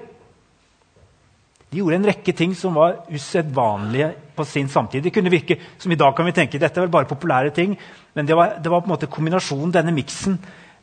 De 1.70 1.78
gjorde 1.78 2.00
en 2.00 2.08
rekke 2.10 2.32
ting 2.34 2.54
som 2.58 2.74
var 2.74 3.04
usedvanlige 3.14 4.10
på 4.34 4.44
sin 4.48 4.68
samtid. 4.68 5.04
Det 5.04 5.12
kunne 5.14 5.30
virke 5.30 5.56
som 5.78 5.92
I 5.92 5.98
dag 5.98 6.16
kan 6.16 6.26
vi 6.26 6.34
tenke 6.34 6.58
dette 6.58 6.80
er 6.80 6.88
vel 6.88 6.94
bare 6.96 7.10
populære 7.10 7.52
ting, 7.54 7.76
men 8.14 8.26
det 8.26 8.34
var, 8.34 8.56
det 8.58 8.72
var 8.72 8.82
på 8.82 8.90
en 8.90 8.94
måte 8.96 9.10
kombinasjonen, 9.10 9.70
denne 9.74 9.94
miksen, 9.94 10.40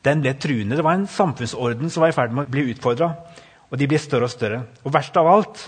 den 0.08 0.24
ble 0.24 0.32
truende. 0.39 0.77
Det 0.79 0.86
var 0.86 0.96
en 0.96 1.10
samfunnsorden 1.12 1.91
som 1.91 2.06
var 2.06 2.13
i 2.13 2.15
ferd 2.15 2.36
med 2.36 2.48
å 2.48 2.53
bli 2.53 2.70
utfordra. 2.72 3.12
Og 3.67 3.82
de 3.82 3.89
ble 3.89 4.00
større 4.00 4.29
og 4.29 4.32
større. 4.32 4.62
Og 4.88 4.94
verst 4.96 5.20
av 5.20 5.27
alt, 5.27 5.65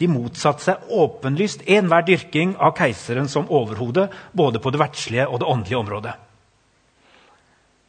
de 0.00 0.08
motsatte 0.08 0.64
seg 0.64 0.92
åpenlyst 0.96 1.64
enhver 1.68 2.04
dyrking 2.04 2.54
av 2.60 2.76
keiseren 2.76 3.28
som 3.32 3.48
overhode, 3.48 4.08
både 4.36 4.60
på 4.60 4.72
det 4.72 4.80
verdslige 4.80 5.28
og 5.28 5.40
det 5.40 5.48
åndelige 5.48 5.80
området. 5.80 6.14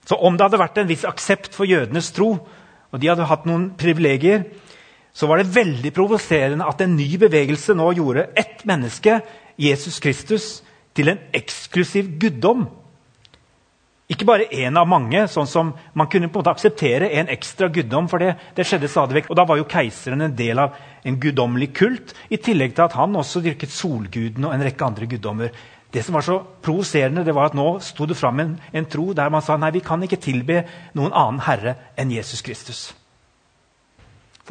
Så 0.08 0.18
om 0.20 0.36
det 0.36 0.48
hadde 0.48 0.60
vært 0.60 0.80
en 0.82 0.90
viss 0.90 1.08
aksept 1.08 1.56
for 1.56 1.68
jødenes 1.68 2.12
tro, 2.16 2.34
og 2.92 3.00
de 3.00 3.08
hadde 3.08 3.28
hatt 3.28 3.48
noen 3.48 3.70
privilegier, 3.80 4.48
så 5.13 5.27
var 5.27 5.41
det 5.41 5.51
veldig 5.56 5.91
provoserende 5.96 6.68
at 6.68 6.82
en 6.82 6.96
ny 6.96 7.10
bevegelse 7.20 7.75
nå 7.75 7.91
gjorde 7.98 8.30
ett 8.39 8.65
menneske, 8.68 9.20
Jesus 9.60 10.00
Kristus, 10.00 10.62
til 10.96 11.12
en 11.12 11.20
eksklusiv 11.36 12.15
guddom 12.20 12.68
ikke 14.12 14.27
bare 14.27 14.50
én 14.51 14.75
av 14.75 14.89
mange, 14.91 15.24
sånn 15.32 15.48
som 15.48 15.70
man 15.96 16.10
kunne 16.12 16.27
på 16.27 16.39
en 16.39 16.41
måte 16.41 16.51
akseptere 16.51 17.08
en 17.15 17.30
ekstra 17.32 17.70
guddom. 17.72 18.10
for 18.12 18.20
det, 18.20 18.36
det 18.56 18.65
skjedde 18.68 18.89
stadig 18.91 19.15
vekk. 19.15 19.30
Og 19.32 19.38
Da 19.39 19.46
var 19.48 19.58
jo 19.58 19.70
keiseren 19.72 20.22
en 20.22 20.36
del 20.36 20.60
av 20.60 20.75
en 21.06 21.20
guddommelig 21.20 21.72
kult, 21.74 22.13
i 22.30 22.38
tillegg 22.38 22.75
til 22.75 22.84
at 22.84 22.98
han 23.00 23.15
også 23.15 23.41
dyrket 23.41 23.72
solguden 23.72 24.46
og 24.46 24.53
en 24.53 24.63
rekke 24.68 24.86
andre 24.86 25.08
guddommer. 25.08 25.51
Det 25.91 26.03
som 26.03 26.15
var 26.15 26.27
så 26.27 26.39
provoserende, 26.63 27.24
det 27.24 27.36
var 27.36 27.51
at 27.51 27.56
nå 27.56 27.80
sto 27.80 28.06
det 28.06 28.18
fram 28.20 28.39
en, 28.39 28.60
en, 28.74 28.86
tro 28.86 29.13
der 29.13 29.30
man 29.30 29.41
sa 29.41 29.58
nei, 29.58 29.72
vi 29.72 29.84
kan 29.84 30.03
ikke 30.03 30.20
tilbe 30.20 30.63
noen 30.94 31.12
annen 31.12 31.39
herre 31.48 31.75
enn 31.96 32.12
Jesus 32.12 32.41
Kristus. 32.41 33.00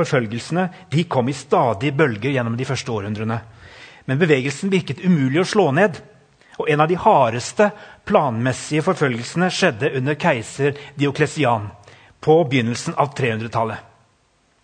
Forfølgelsene 0.01 0.69
de 0.93 1.05
kom 1.05 1.29
i 1.29 1.37
stadige 1.37 1.93
bølger 1.97 2.33
gjennom 2.33 2.57
de 2.57 2.67
første 2.69 2.93
århundrene. 2.93 3.41
Men 4.09 4.21
bevegelsen 4.21 4.73
virket 4.73 5.03
umulig 5.05 5.43
å 5.43 5.49
slå 5.49 5.69
ned. 5.77 5.99
Og 6.61 6.69
en 6.73 6.83
av 6.83 6.89
de 6.91 6.97
hardeste 7.01 7.71
planmessige 8.09 8.85
forfølgelsene 8.85 9.51
skjedde 9.53 9.93
under 10.01 10.17
keiser 10.21 10.77
Dioklesian 10.99 11.69
på 12.21 12.37
begynnelsen 12.49 12.97
av 13.01 13.15
300-tallet. 13.17 13.87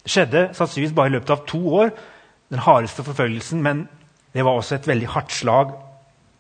Det 0.07 0.13
skjedde 0.13 0.43
sannsynligvis 0.55 0.97
bare 0.97 1.11
i 1.11 1.17
løpet 1.17 1.33
av 1.35 1.47
to 1.49 1.61
år, 1.81 1.95
den 2.53 2.63
hardeste 2.63 3.03
forfølgelsen, 3.07 3.63
men 3.65 3.87
det 4.37 4.45
var 4.47 4.59
også 4.59 4.77
et 4.77 4.87
veldig 4.87 5.09
hardt 5.15 5.33
slag 5.35 5.73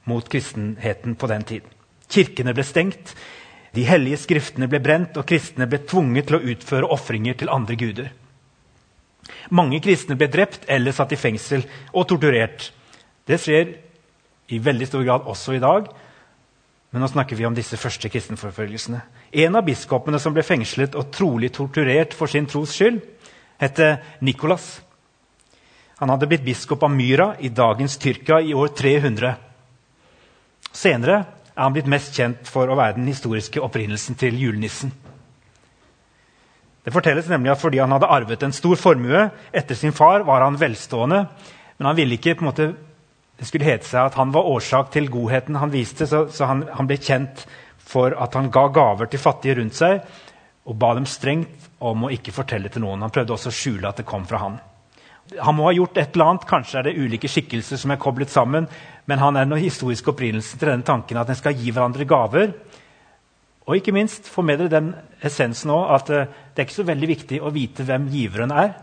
mot 0.06 0.28
kristenheten 0.30 1.16
på 1.18 1.30
den 1.32 1.46
tiden. 1.48 1.72
Kirkene 2.12 2.54
ble 2.54 2.62
stengt, 2.66 3.16
de 3.74 3.84
hellige 3.84 4.20
skriftene 4.22 4.68
ble 4.70 4.80
brent, 4.80 5.16
og 5.18 5.26
kristne 5.28 5.66
ble 5.68 5.82
tvunget 5.88 6.28
til 6.28 6.38
å 6.38 6.44
utføre 6.52 6.92
ofringer 6.94 7.36
til 7.40 7.50
andre 7.52 7.76
guder. 7.80 8.12
Mange 9.50 9.80
kristne 9.83 10.16
ble 10.18 10.28
drept 10.33 10.66
eller 10.71 10.95
satt 10.95 11.14
i 11.14 11.21
fengsel 11.21 11.64
og 11.92 12.06
torturert. 12.09 12.71
Det 13.26 13.38
skjer 13.42 13.75
i 14.54 14.61
veldig 14.62 14.88
stor 14.88 15.04
grad 15.06 15.26
også 15.26 15.56
i 15.56 15.62
dag. 15.62 15.88
Men 16.95 17.02
nå 17.02 17.09
snakker 17.11 17.37
vi 17.37 17.47
om 17.49 17.54
disse 17.54 17.76
første 17.76 18.09
kristenforfølgelsene. 18.09 19.00
En 19.42 19.59
av 19.59 19.66
biskopene 19.66 20.21
som 20.23 20.35
ble 20.35 20.45
fengslet 20.47 20.95
og 20.97 21.11
trolig 21.14 21.50
torturert 21.52 22.14
for 22.16 22.30
sin 22.30 22.47
tros 22.49 22.73
skyld, 22.76 23.02
het 23.61 23.80
Nikolas. 24.25 24.80
Han 25.99 26.12
hadde 26.12 26.28
blitt 26.28 26.45
biskop 26.45 26.85
av 26.85 26.92
Myra 26.92 27.30
i 27.40 27.49
dagens 27.49 27.97
Tyrkia 27.97 28.42
i 28.45 28.54
år 28.54 28.68
300. 28.76 29.33
Senere 30.76 31.18
er 31.56 31.62
han 31.62 31.73
blitt 31.73 31.88
mest 31.88 32.12
kjent 32.16 32.49
for 32.49 32.68
å 32.68 32.76
være 32.76 32.99
den 32.99 33.09
historiske 33.09 33.62
opprinnelsen 33.64 34.18
til 34.21 34.37
julenissen. 34.37 34.92
Det 36.86 36.94
fortelles 36.94 37.26
nemlig 37.28 37.50
at 37.50 37.60
Fordi 37.60 37.80
han 37.82 37.90
hadde 37.90 38.10
arvet 38.14 38.42
en 38.46 38.54
stor 38.54 38.78
formue 38.78 39.28
etter 39.52 39.74
sin 39.74 39.92
far, 39.92 40.22
var 40.22 40.44
han 40.46 40.58
velstående. 40.60 41.24
Men 41.78 41.86
han 41.90 41.96
ville 41.98 42.14
ikke 42.14 42.36
på 42.38 42.46
en 42.46 42.50
måte 42.52 42.74
det 43.36 43.44
skulle 43.44 43.66
hete 43.68 43.84
seg 43.84 44.00
at 44.00 44.14
han 44.16 44.30
var 44.32 44.48
årsak 44.48 44.94
til 44.94 45.10
godheten 45.12 45.58
han 45.60 45.72
viste, 45.72 46.06
så, 46.08 46.22
så 46.32 46.48
han, 46.48 46.62
han, 46.72 46.86
ble 46.88 46.96
kjent 46.96 47.42
for 47.76 48.14
at 48.16 48.32
han 48.38 48.48
ga 48.54 48.62
gaver 48.72 49.10
til 49.12 49.20
fattige 49.20 49.58
rundt 49.58 49.76
seg 49.76 50.00
og 50.66 50.78
ba 50.80 50.94
dem 50.96 51.04
strengt 51.06 51.68
om 51.84 52.06
å 52.06 52.12
ikke 52.14 52.32
fortelle 52.34 52.70
til 52.72 52.82
noen. 52.82 53.04
Han 53.04 53.12
prøvde 53.12 53.34
også 53.36 53.52
å 53.52 53.54
skjule 53.58 53.90
at 53.90 54.00
det 54.00 54.06
kom 54.08 54.24
fra 54.26 54.40
han. 54.40 54.56
Han 55.42 55.56
må 55.58 55.66
ha 55.66 55.74
gjort 55.74 55.98
et 55.98 56.14
eller 56.14 56.30
annet, 56.30 56.46
Kanskje 56.48 56.78
er 56.80 56.88
det 56.88 56.96
ulike 56.96 57.28
skikkelser 57.30 57.78
som 57.78 57.92
er 57.92 58.00
koblet 58.02 58.32
sammen, 58.32 58.66
men 59.06 59.20
han 59.22 59.36
er 59.36 59.46
den 59.46 59.60
historiske 59.60 60.10
opprinnelsen 60.10 60.58
til 60.58 60.70
denne 60.72 60.86
tanken 60.86 61.20
at 61.20 61.30
en 61.30 61.38
skal 61.38 61.54
gi 61.58 61.70
hverandre 61.74 62.06
gaver. 62.08 62.54
Og 63.66 63.78
ikke 63.78 63.94
minst 63.94 64.28
få 64.30 64.44
med 64.46 64.61
dere 64.61 64.73
den 64.76 64.92
essensen 65.26 65.73
òg 65.75 65.94
at 65.96 66.11
eh, 66.14 66.28
det 66.54 66.62
er 66.62 66.68
ikke 66.68 66.78
så 66.78 66.87
veldig 66.87 67.08
viktig 67.11 67.40
å 67.42 67.50
vite 67.54 67.87
hvem 67.87 68.06
giveren 68.12 68.54
er. 68.54 68.76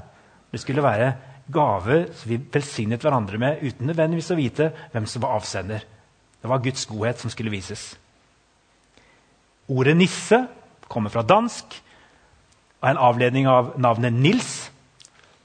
Det 0.51 0.59
skulle 0.61 0.83
være 0.83 1.13
gaver 1.53 2.09
som 2.15 2.31
vi 2.31 2.39
velsignet 2.51 3.03
hverandre 3.03 3.39
med 3.39 3.63
uten 3.63 3.87
nødvendigvis 3.87 4.31
å 4.35 4.39
vite 4.39 4.69
hvem 4.91 5.07
som 5.09 5.23
var 5.23 5.37
avsender. 5.39 5.85
Det 6.43 6.51
var 6.51 6.63
Guds 6.63 6.85
godhet 6.89 7.23
som 7.23 7.31
skulle 7.31 7.53
vises. 7.53 7.93
Ordet 9.71 9.95
'nisse' 9.95 10.43
kommer 10.91 11.09
fra 11.09 11.23
dansk 11.23 11.79
og 12.83 12.89
er 12.89 12.91
en 12.91 13.05
avledning 13.07 13.47
av 13.47 13.79
navnet 13.79 14.13
Nils. 14.13 14.69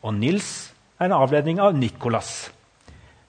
Og 0.03 0.15
Nils 0.15 0.73
er 0.99 1.07
en 1.07 1.13
avledning 1.13 1.61
av 1.63 1.77
Nikolas. 1.79 2.51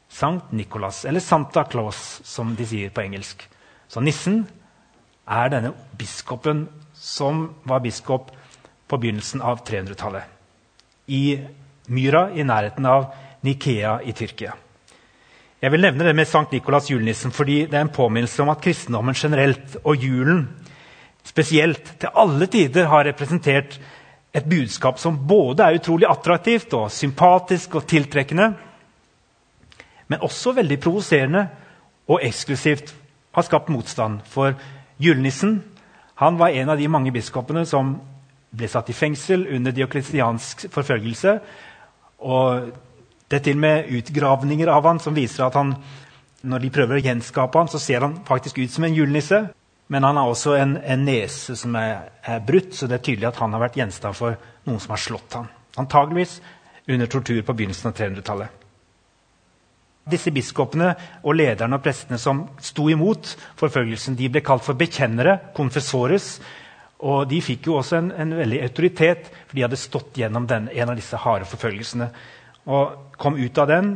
Sankt 0.10 0.50
Nikolas, 0.52 1.06
eller 1.06 1.20
Santa 1.20 1.64
Claus, 1.70 2.22
som 2.26 2.56
de 2.56 2.66
sier 2.66 2.90
på 2.90 3.02
engelsk. 3.02 3.46
Så 3.88 4.02
nissen 4.02 4.48
er 5.30 5.52
denne 5.54 5.74
biskopen 5.98 6.66
som 6.94 7.48
var 7.64 7.84
biskop 7.84 8.32
på 8.90 8.98
begynnelsen 8.98 9.44
av 9.46 9.62
300-tallet. 9.68 10.24
I 11.08 11.40
Myra 11.90 12.30
i 12.34 12.44
nærheten 12.46 12.86
av 12.86 13.08
Nikea 13.46 14.00
i 14.06 14.14
Tyrkia. 14.14 14.54
Jeg 15.60 15.74
vil 15.74 15.84
nevne 15.84 16.06
det 16.08 16.16
med 16.16 16.28
Sankt 16.30 16.54
Nikolas 16.56 16.90
julenissen 16.90 17.34
fordi 17.36 17.66
det 17.68 17.78
er 17.78 17.86
en 17.88 17.94
påminnelse 17.94 18.44
om 18.44 18.52
at 18.54 18.62
kristendommen 18.64 19.18
generelt 19.18 19.76
og 19.84 20.00
julen 20.00 20.46
spesielt 21.28 21.96
til 22.00 22.14
alle 22.16 22.48
tider 22.48 22.88
har 22.88 23.06
representert 23.10 23.76
et 24.34 24.46
budskap 24.46 25.00
som 25.02 25.18
både 25.28 25.66
er 25.66 25.80
utrolig 25.80 26.08
attraktivt 26.10 26.74
og 26.78 26.92
sympatisk 26.94 27.76
og 27.76 27.88
tiltrekkende, 27.90 28.54
men 30.08 30.26
også 30.26 30.54
veldig 30.58 30.80
provoserende 30.80 31.48
og 32.10 32.22
eksklusivt 32.26 32.94
har 33.36 33.46
skapt 33.46 33.70
motstand. 33.70 34.22
For 34.26 34.56
julenissen 35.00 35.62
han 36.20 36.38
var 36.38 36.52
en 36.52 36.70
av 36.70 36.78
de 36.78 36.88
mange 36.92 37.14
biskopene 37.16 37.64
som 37.66 37.96
ble 38.50 38.68
satt 38.68 38.90
i 38.92 38.98
fengsel 38.98 39.46
under 39.56 39.76
diokristiansk 39.76 40.68
forfølgelse 40.74 41.40
og 42.20 42.72
det 43.30 43.38
er 43.38 43.46
til 43.46 43.60
og 43.60 43.64
med 43.64 43.90
utgravninger 44.00 44.72
av 44.74 44.88
han 44.90 45.00
som 45.00 45.16
viser 45.16 45.46
at 45.46 45.56
han, 45.58 45.76
når 46.42 46.64
de 46.64 46.72
prøver 46.74 46.98
å 46.98 47.04
gjenskape 47.04 47.62
han, 47.62 47.70
så 47.70 47.82
ser 47.82 48.02
han 48.06 48.18
faktisk 48.28 48.58
ut 48.58 48.74
som 48.74 48.88
en 48.88 48.96
julenisse. 48.96 49.44
Men 49.90 50.06
han 50.06 50.18
har 50.18 50.30
også 50.30 50.56
en, 50.58 50.76
en 50.82 51.06
nese 51.06 51.56
som 51.58 51.76
er, 51.78 52.10
er, 52.22 52.42
brutt, 52.46 52.76
så 52.78 52.90
det 52.90 53.00
er 53.00 53.06
tydelig 53.06 53.30
at 53.30 53.40
han 53.42 53.54
har 53.54 53.64
vært 53.64 53.78
gjenstand 53.80 54.18
for 54.18 54.38
noen 54.68 54.82
som 54.82 54.94
har 54.94 55.02
slått 55.02 55.38
ham. 55.38 55.48
Antageligvis 55.82 56.40
under 56.90 57.10
tortur 57.10 57.42
på 57.46 57.56
begynnelsen 57.58 57.90
av 57.90 57.96
300-tallet. 57.98 58.59
Disse 60.10 60.34
biskopene 60.34 60.94
og 61.24 61.36
lederne 61.38 61.78
og 61.78 61.84
prestene 61.86 62.20
som 62.22 62.46
sto 62.64 62.88
imot 62.90 63.36
forfølgelsen, 63.60 64.18
de 64.18 64.30
ble 64.32 64.44
kalt 64.46 64.66
for 64.66 64.80
bekjennere, 64.80 65.38
konfessores, 65.58 66.38
og 67.00 67.30
de 67.32 67.40
fikk 67.44 67.70
jo 67.70 67.78
også 67.80 68.00
en, 68.00 68.10
en 68.12 68.36
veldig 68.42 68.60
autoritet, 68.66 69.30
for 69.48 69.56
de 69.56 69.64
hadde 69.64 69.80
stått 69.80 70.20
gjennom 70.20 70.48
den, 70.50 70.68
en 70.74 70.92
av 70.92 71.00
disse 71.00 71.20
harde 71.24 71.48
forfølgelsene. 71.48 72.10
Og 72.68 73.16
kom 73.22 73.40
ut 73.40 73.62
av 73.62 73.70
den, 73.72 73.94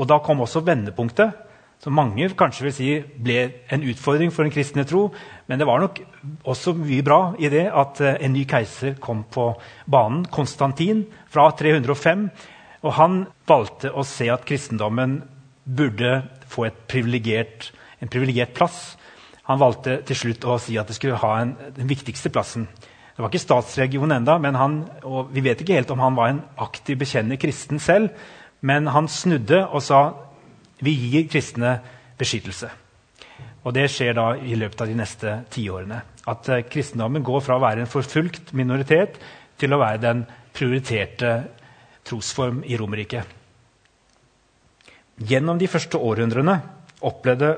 og 0.00 0.08
da 0.10 0.18
kom 0.24 0.42
også 0.42 0.64
vendepunktet, 0.66 1.46
som 1.80 1.96
mange 1.96 2.26
kanskje 2.36 2.66
vil 2.66 2.74
si 2.76 2.88
ble 3.24 3.38
en 3.72 3.84
utfordring 3.88 4.32
for 4.34 4.44
en 4.44 4.52
kristne 4.52 4.84
tro. 4.88 5.06
Men 5.48 5.60
det 5.60 5.68
var 5.68 5.80
nok 5.80 6.00
også 6.44 6.74
mye 6.76 7.04
bra 7.06 7.20
i 7.40 7.48
det 7.52 7.64
at 7.72 8.02
eh, 8.04 8.18
en 8.26 8.34
ny 8.36 8.44
keiser 8.48 8.98
kom 9.00 9.22
på 9.32 9.46
banen, 9.88 10.26
Konstantin, 10.28 11.06
fra 11.32 11.48
305. 11.56 12.26
Og 12.84 12.96
han 12.98 13.22
valgte 13.48 13.94
å 13.96 14.04
se 14.04 14.28
at 14.32 14.44
kristendommen 14.48 15.22
burde 15.64 16.22
få 16.50 16.66
en 16.68 16.78
privilegert 16.88 18.54
plass 18.54 18.96
Han 19.44 19.58
valgte 19.58 19.98
til 20.06 20.16
slutt 20.16 20.44
å 20.46 20.58
si 20.62 20.76
at 20.78 20.86
det 20.86 20.94
skulle 20.94 21.18
ha 21.18 21.30
en, 21.40 21.56
den 21.74 21.88
viktigste 21.90 22.30
plassen. 22.30 22.68
Det 23.16 23.24
var 23.24 23.32
ikke 23.32 23.42
statsregion 23.42 24.12
enda, 24.14 24.36
og 25.02 25.32
vi 25.34 25.42
vet 25.42 25.60
ikke 25.60 25.74
helt 25.74 25.90
om 25.90 26.00
han 26.00 26.14
var 26.14 26.30
en 26.30 26.38
aktiv 26.62 27.00
bekjennende 27.00 27.36
kristen 27.36 27.82
selv. 27.82 28.14
Men 28.62 28.86
han 28.94 29.08
snudde 29.10 29.64
og 29.66 29.82
sa 29.82 30.12
vi 30.78 30.94
gir 30.94 31.26
kristne 31.28 31.80
beskyttelse. 32.20 32.70
Og 33.64 33.74
Det 33.74 33.88
skjer 33.92 34.14
da 34.16 34.28
i 34.38 34.54
løpet 34.56 34.80
av 34.80 34.88
de 34.88 34.96
neste 34.96 35.34
tiårene. 35.52 36.00
At 36.30 36.48
eh, 36.48 36.62
kristendommen 36.70 37.24
går 37.26 37.42
fra 37.44 37.58
å 37.58 37.64
være 37.64 37.84
en 37.84 37.90
forfulgt 37.90 38.54
minoritet 38.56 39.18
til 39.60 39.74
å 39.74 39.80
være 39.82 40.00
den 40.06 40.22
prioriterte 40.56 41.34
trosform 42.08 42.62
i 42.64 42.78
Romerriket. 42.80 43.39
Gjennom 45.20 45.58
de 45.60 45.68
første 45.68 46.00
århundrene 46.00 46.56
opplevde 47.04 47.54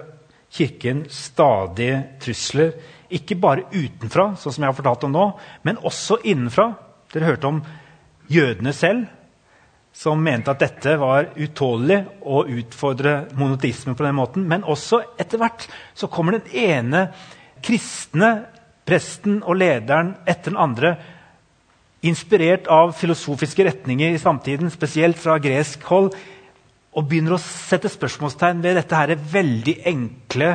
Kirken 0.53 1.07
stadig 1.09 1.93
trusler, 2.21 2.75
ikke 3.13 3.39
bare 3.41 3.65
utenfra, 3.73 4.33
sånn 4.37 4.53
som 4.53 4.65
jeg 4.65 4.69
har 4.69 4.77
fortalt 4.77 5.07
om 5.09 5.15
nå, 5.15 5.25
men 5.65 5.81
også 5.81 6.19
innenfra. 6.29 6.67
Dere 7.13 7.31
hørte 7.31 7.49
om 7.49 7.61
jødene 8.33 8.75
selv, 8.77 9.07
som 9.93 10.21
mente 10.25 10.53
at 10.53 10.61
dette 10.61 10.97
var 11.01 11.31
utålelig 11.37 11.99
å 12.25 12.43
utfordre 12.49 13.15
monotismen 13.37 13.97
på 13.97 14.05
den 14.05 14.17
måten. 14.17 14.45
Men 14.49 14.65
også 14.65 15.03
etter 15.21 15.41
hvert 15.41 15.67
så 15.97 16.09
kommer 16.13 16.37
den 16.37 16.53
ene 16.53 17.07
kristne 17.65 18.33
presten 18.89 19.41
og 19.45 19.57
lederen 19.61 20.15
etter 20.27 20.53
den 20.53 20.61
andre 20.61 20.95
inspirert 22.03 22.67
av 22.73 22.97
filosofiske 22.99 23.69
retninger 23.69 24.17
i 24.17 24.21
samtiden, 24.21 24.73
spesielt 24.73 25.21
fra 25.21 25.37
gresk 25.41 25.85
hold, 25.87 26.11
og 26.93 27.09
begynner 27.09 27.37
å 27.37 27.41
sette 27.41 27.91
spørsmålstegn 27.93 28.61
ved 28.65 28.77
dette 28.81 28.99
her 28.99 29.15
veldig 29.17 29.79
enkle 29.89 30.53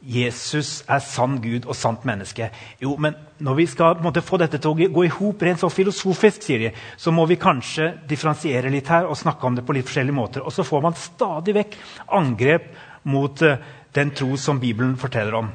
Jesus 0.00 0.80
er 0.88 1.02
sann 1.04 1.36
Gud 1.44 1.66
og 1.68 1.76
sant 1.76 2.06
menneske. 2.08 2.48
Jo, 2.80 2.94
men 2.96 3.16
når 3.44 3.56
vi 3.58 3.66
skal 3.68 3.98
måte, 4.00 4.22
få 4.24 4.38
dette 4.40 4.56
til 4.60 4.72
å 4.72 4.88
gå 4.96 5.04
i 5.04 5.12
hop 5.12 5.42
rent 5.44 5.60
så 5.60 5.68
filosofisk, 5.72 6.44
sier 6.44 6.64
de, 6.64 6.70
så 6.96 7.12
må 7.12 7.26
vi 7.28 7.36
kanskje 7.40 7.92
differensiere 8.08 8.72
litt 8.72 8.88
her 8.88 9.08
og 9.08 9.18
snakke 9.20 9.46
om 9.46 9.58
det 9.58 9.66
på 9.66 9.76
litt 9.76 9.88
forskjellige 9.88 10.16
måter. 10.16 10.44
Og 10.44 10.54
så 10.56 10.64
får 10.64 10.86
man 10.86 10.96
stadig 10.96 11.56
vekk 11.58 11.76
angrep 12.16 12.70
mot 13.12 13.44
uh, 13.44 13.60
den 13.96 14.14
tro 14.16 14.36
som 14.40 14.60
Bibelen 14.62 14.96
forteller 15.00 15.36
om. 15.42 15.52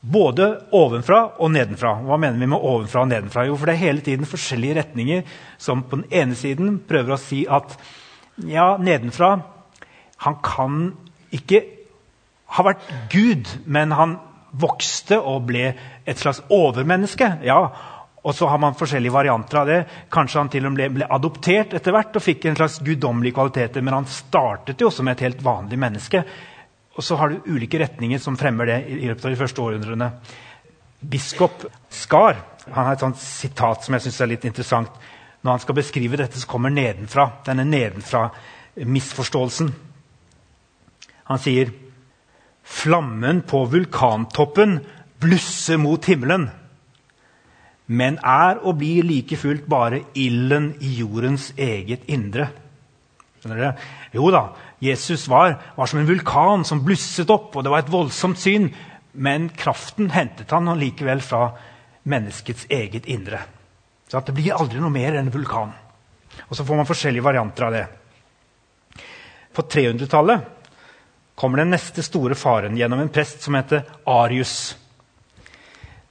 Både 0.00 0.48
ovenfra 0.76 1.20
og 1.40 1.52
nedenfra. 1.52 1.94
Hva 2.04 2.16
mener 2.20 2.40
vi 2.40 2.48
med 2.52 2.60
ovenfra 2.60 3.04
og 3.04 3.12
nedenfra? 3.12 3.46
Jo, 3.48 3.56
for 3.56 3.68
det 3.68 3.76
er 3.76 3.86
hele 3.86 4.04
tiden 4.04 4.28
forskjellige 4.28 4.80
retninger 4.80 5.36
som 5.60 5.84
på 5.84 6.00
den 6.00 6.08
ene 6.12 6.36
siden 6.36 6.78
prøver 6.88 7.16
å 7.16 7.20
si 7.20 7.44
at 7.48 7.76
ja, 8.48 8.74
nedenfra 8.80 9.36
Han 10.24 10.38
kan 10.44 10.84
ikke 11.34 11.62
ha 12.54 12.62
vært 12.66 12.82
Gud, 13.12 13.48
men 13.66 13.92
han 13.96 14.18
vokste 14.54 15.18
og 15.18 15.48
ble 15.48 15.72
et 16.06 16.20
slags 16.20 16.42
overmenneske. 16.52 17.26
Ja, 17.46 17.72
og 18.24 18.32
så 18.36 18.48
har 18.48 18.58
man 18.62 18.76
forskjellige 18.78 19.12
varianter 19.12 19.56
av 19.60 19.66
det. 19.68 19.80
Kanskje 20.12 20.40
han 20.40 20.50
til 20.52 20.66
og 20.68 20.72
med 20.76 20.94
ble 20.94 21.06
adoptert 21.12 21.70
etter 21.76 21.92
hvert 21.92 22.16
og 22.16 22.24
fikk 22.24 22.40
en 22.48 22.56
slags 22.56 22.78
guddommelige 22.86 23.36
kvaliteter, 23.36 23.80
men 23.84 23.94
han 23.98 24.08
startet 24.08 24.80
jo 24.80 24.88
som 24.94 25.08
et 25.12 25.24
helt 25.26 25.40
vanlig 25.44 25.78
menneske. 25.80 26.18
Og 26.94 27.02
så 27.04 27.14
har 27.18 27.26
du 27.28 27.36
ulike 27.50 27.80
retninger 27.82 28.18
som 28.22 28.38
fremmer 28.38 28.64
det 28.70 28.78
i 28.88 29.08
løpet 29.10 29.26
av 29.26 29.32
de 29.34 29.42
første 29.42 29.60
århundrene. 29.60 30.08
Biskop 31.04 31.56
Skar 31.92 32.34
han 32.64 32.86
har 32.86 32.94
et 32.94 33.02
sånt 33.02 33.18
sitat 33.20 33.84
som 33.84 33.92
jeg 33.96 34.02
synes 34.06 34.20
er 34.22 34.30
litt 34.30 34.46
interessant. 34.48 34.92
Når 35.44 35.50
han 35.50 35.60
skal 35.60 35.76
beskrive 35.76 36.16
dette 36.16 36.40
så 36.40 36.48
kommer 36.48 36.72
nedenfra, 36.72 37.28
denne 37.44 37.64
nedenfra-misforståelsen. 37.68 39.68
Han 41.30 41.40
sier 41.40 41.72
Flammen 42.64 43.42
på 43.44 43.66
vulkantoppen 43.68 44.78
blusser 45.20 45.76
mot 45.76 46.04
himmelen, 46.08 46.48
men 47.86 48.16
er 48.24 48.62
og 48.64 48.78
blir 48.80 49.04
like 49.04 49.36
fullt 49.36 49.66
bare 49.68 50.00
ilden 50.16 50.70
i 50.80 50.94
jordens 50.96 51.50
eget 51.60 52.06
indre. 52.08 52.48
Jo 54.14 54.30
da, 54.32 54.46
Jesus 54.80 55.26
var, 55.28 55.58
var, 55.76 55.90
som 55.90 56.00
en 56.00 56.08
vulkan 56.08 56.64
som 56.64 56.80
blusset 56.86 57.28
opp, 57.28 57.52
og 57.52 57.66
det 57.66 57.72
var 57.74 57.84
et 57.84 57.92
voldsomt 57.92 58.40
syn. 58.40 58.70
Men 59.12 59.50
kraften 59.52 60.08
hentet 60.10 60.50
han 60.50 60.72
likevel 60.80 61.20
fra 61.22 61.50
menneskets 62.08 62.64
eget 62.72 63.04
indre. 63.06 63.42
Så 64.08 64.24
det 64.24 64.34
blir 64.36 64.56
aldri 64.56 64.80
noe 64.80 64.92
mer 64.92 65.12
enn 65.12 65.28
en 65.28 65.34
vulkan. 65.34 65.76
Og 66.48 66.56
så 66.56 66.64
får 66.64 66.80
man 66.80 66.88
forskjellige 66.88 67.24
varianter 67.24 67.68
av 67.68 67.76
det. 67.76 67.84
På 69.54 69.68
300-tallet 69.68 70.63
kommer 71.34 71.62
den 71.62 71.74
neste 71.74 72.02
store 72.02 72.36
faren 72.38 72.76
gjennom 72.78 73.00
en 73.02 73.12
prest 73.12 73.42
som 73.42 73.56
heter 73.58 73.84
Arius. 74.06 74.74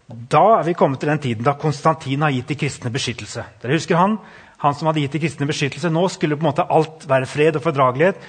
Da 0.07 0.59
er 0.59 0.65
vi 0.67 0.75
kommet 0.77 0.99
til 0.99 1.09
den 1.09 1.21
tiden 1.23 1.45
da 1.45 1.55
Konstantin 1.57 2.21
har 2.21 2.33
gitt 2.35 2.51
de 2.51 2.59
kristne 2.59 2.91
beskyttelse. 2.93 3.45
Dere 3.61 3.77
husker 3.79 3.97
Han 3.97 4.17
han 4.63 4.75
som 4.75 4.87
hadde 4.87 5.01
gitt 5.03 5.17
de 5.17 5.19
kristne 5.25 5.47
beskyttelse. 5.49 5.91
Nå 5.91 6.05
skulle 6.11 6.37
på 6.39 6.45
en 6.45 6.51
måte 6.51 6.63
alt 6.71 7.03
være 7.09 7.27
fred 7.27 7.57
og 7.59 7.65
fordragelighet. 7.65 8.21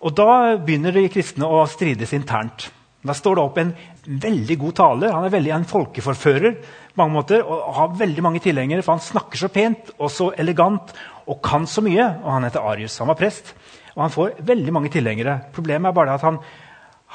Og 0.00 0.14
Da 0.16 0.56
begynner 0.56 0.94
de 0.94 1.08
kristne 1.10 1.48
å 1.48 1.64
strides 1.68 2.14
internt. 2.16 2.70
Da 3.02 3.16
står 3.16 3.36
det 3.36 3.42
opp 3.42 3.58
en 3.58 3.72
veldig 4.06 4.56
god 4.60 4.76
taler. 4.76 5.12
Han 5.12 5.24
er 5.26 5.34
veldig 5.34 5.52
en 5.56 5.66
folkeforfører 5.66 6.54
på 6.60 7.00
mange 7.00 7.16
måter, 7.16 7.42
og 7.42 7.74
har 7.74 7.96
veldig 7.96 8.22
mange 8.22 8.42
tilhengere. 8.44 8.84
For 8.84 8.92
han 8.92 9.02
snakker 9.02 9.40
så 9.40 9.48
pent 9.48 9.90
og 9.98 10.12
så 10.12 10.30
elegant 10.38 10.94
og 11.26 11.40
kan 11.42 11.66
så 11.66 11.82
mye. 11.82 12.06
Og 12.22 12.30
han 12.36 12.46
heter 12.46 12.70
Arius. 12.70 12.98
Han 13.02 13.10
var 13.10 13.18
prest. 13.18 13.54
Og 13.96 14.04
han 14.04 14.12
får 14.14 14.42
veldig 14.46 14.74
mange 14.74 14.90
tilhengere. 14.92 15.38
Problemet 15.54 15.90
er 15.90 15.96
bare 15.96 16.14
at 16.14 16.24
han, 16.26 16.38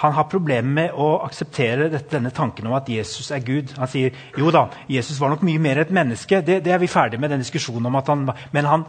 han 0.02 0.16
har 0.18 0.28
problemer 0.32 0.72
med 0.76 1.00
å 1.00 1.10
akseptere 1.24 1.88
dette, 1.88 2.12
denne 2.18 2.34
tanken 2.36 2.68
om 2.68 2.76
at 2.76 2.90
Jesus 2.92 3.32
er 3.32 3.44
Gud. 3.46 3.76
Han 3.80 3.92
sier 3.92 4.16
jo 4.38 4.52
da, 4.52 4.68
Jesus 4.92 5.20
var 5.22 5.32
nok 5.32 5.46
mye 5.48 5.62
mer 5.62 5.84
et 5.84 5.94
menneske. 5.96 6.42
Det, 6.44 6.60
det 6.66 6.74
er 6.76 6.82
vi 6.84 6.92
ferdig 6.92 7.20
med, 7.22 7.32
den 7.32 7.44
diskusjonen 7.44 7.88
om 7.88 8.00
at 8.02 8.12
han, 8.12 8.30
Men 8.52 8.70
han, 8.70 8.86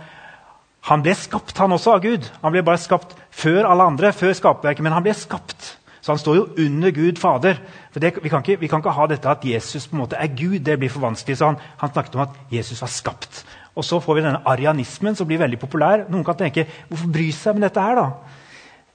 han, 0.90 1.02
ble 1.06 1.14
skapt, 1.14 1.56
han 1.58 1.72
også, 1.76 1.94
av 1.94 2.02
Gud. 2.02 2.30
Han 2.42 2.54
ble 2.54 2.64
bare 2.66 2.82
skapt 2.82 3.14
før 3.30 3.68
alle 3.70 3.90
andre, 3.92 4.12
før 4.12 4.34
skaperverket. 4.34 4.82
Men 4.82 4.98
han 4.98 5.06
ble 5.06 5.14
skapt. 5.14 5.76
Så 6.06 6.12
han 6.12 6.18
står 6.22 6.36
jo 6.36 6.48
under 6.62 6.90
Gud 6.94 7.18
Fader. 7.18 7.58
For 7.90 8.02
det, 8.02 8.12
vi, 8.22 8.30
kan 8.30 8.42
ikke, 8.42 8.60
vi, 8.60 8.68
kan 8.70 8.82
ikke, 8.82 8.94
ha 8.94 9.06
dette 9.10 9.30
at 9.30 9.46
Jesus 9.46 9.88
på 9.88 9.96
en 9.96 10.04
måte 10.04 10.18
er 10.18 10.34
Gud. 10.38 10.60
Det 10.62 10.76
blir 10.78 10.90
for 10.90 11.02
vanskelig. 11.02 11.38
Så 11.38 11.48
han, 11.50 11.58
han 11.80 11.90
snakket 11.90 12.14
om 12.14 12.26
at 12.26 12.36
Jesus 12.50 12.82
var 12.82 12.90
skapt. 12.94 13.40
Og 13.76 13.84
så 13.84 14.00
får 14.00 14.16
vi 14.16 14.24
denne 14.24 14.42
arianismen 14.48 15.16
som 15.16 15.28
blir 15.28 15.42
veldig 15.42 15.58
populær. 15.60 16.06
Noen 16.08 16.24
kan 16.24 16.38
tenke 16.38 16.64
hvorfor 16.88 17.12
bry 17.12 17.28
seg 17.34 17.56
med 17.56 17.66
dette 17.68 17.82
her, 17.84 17.98
da? 17.98 18.06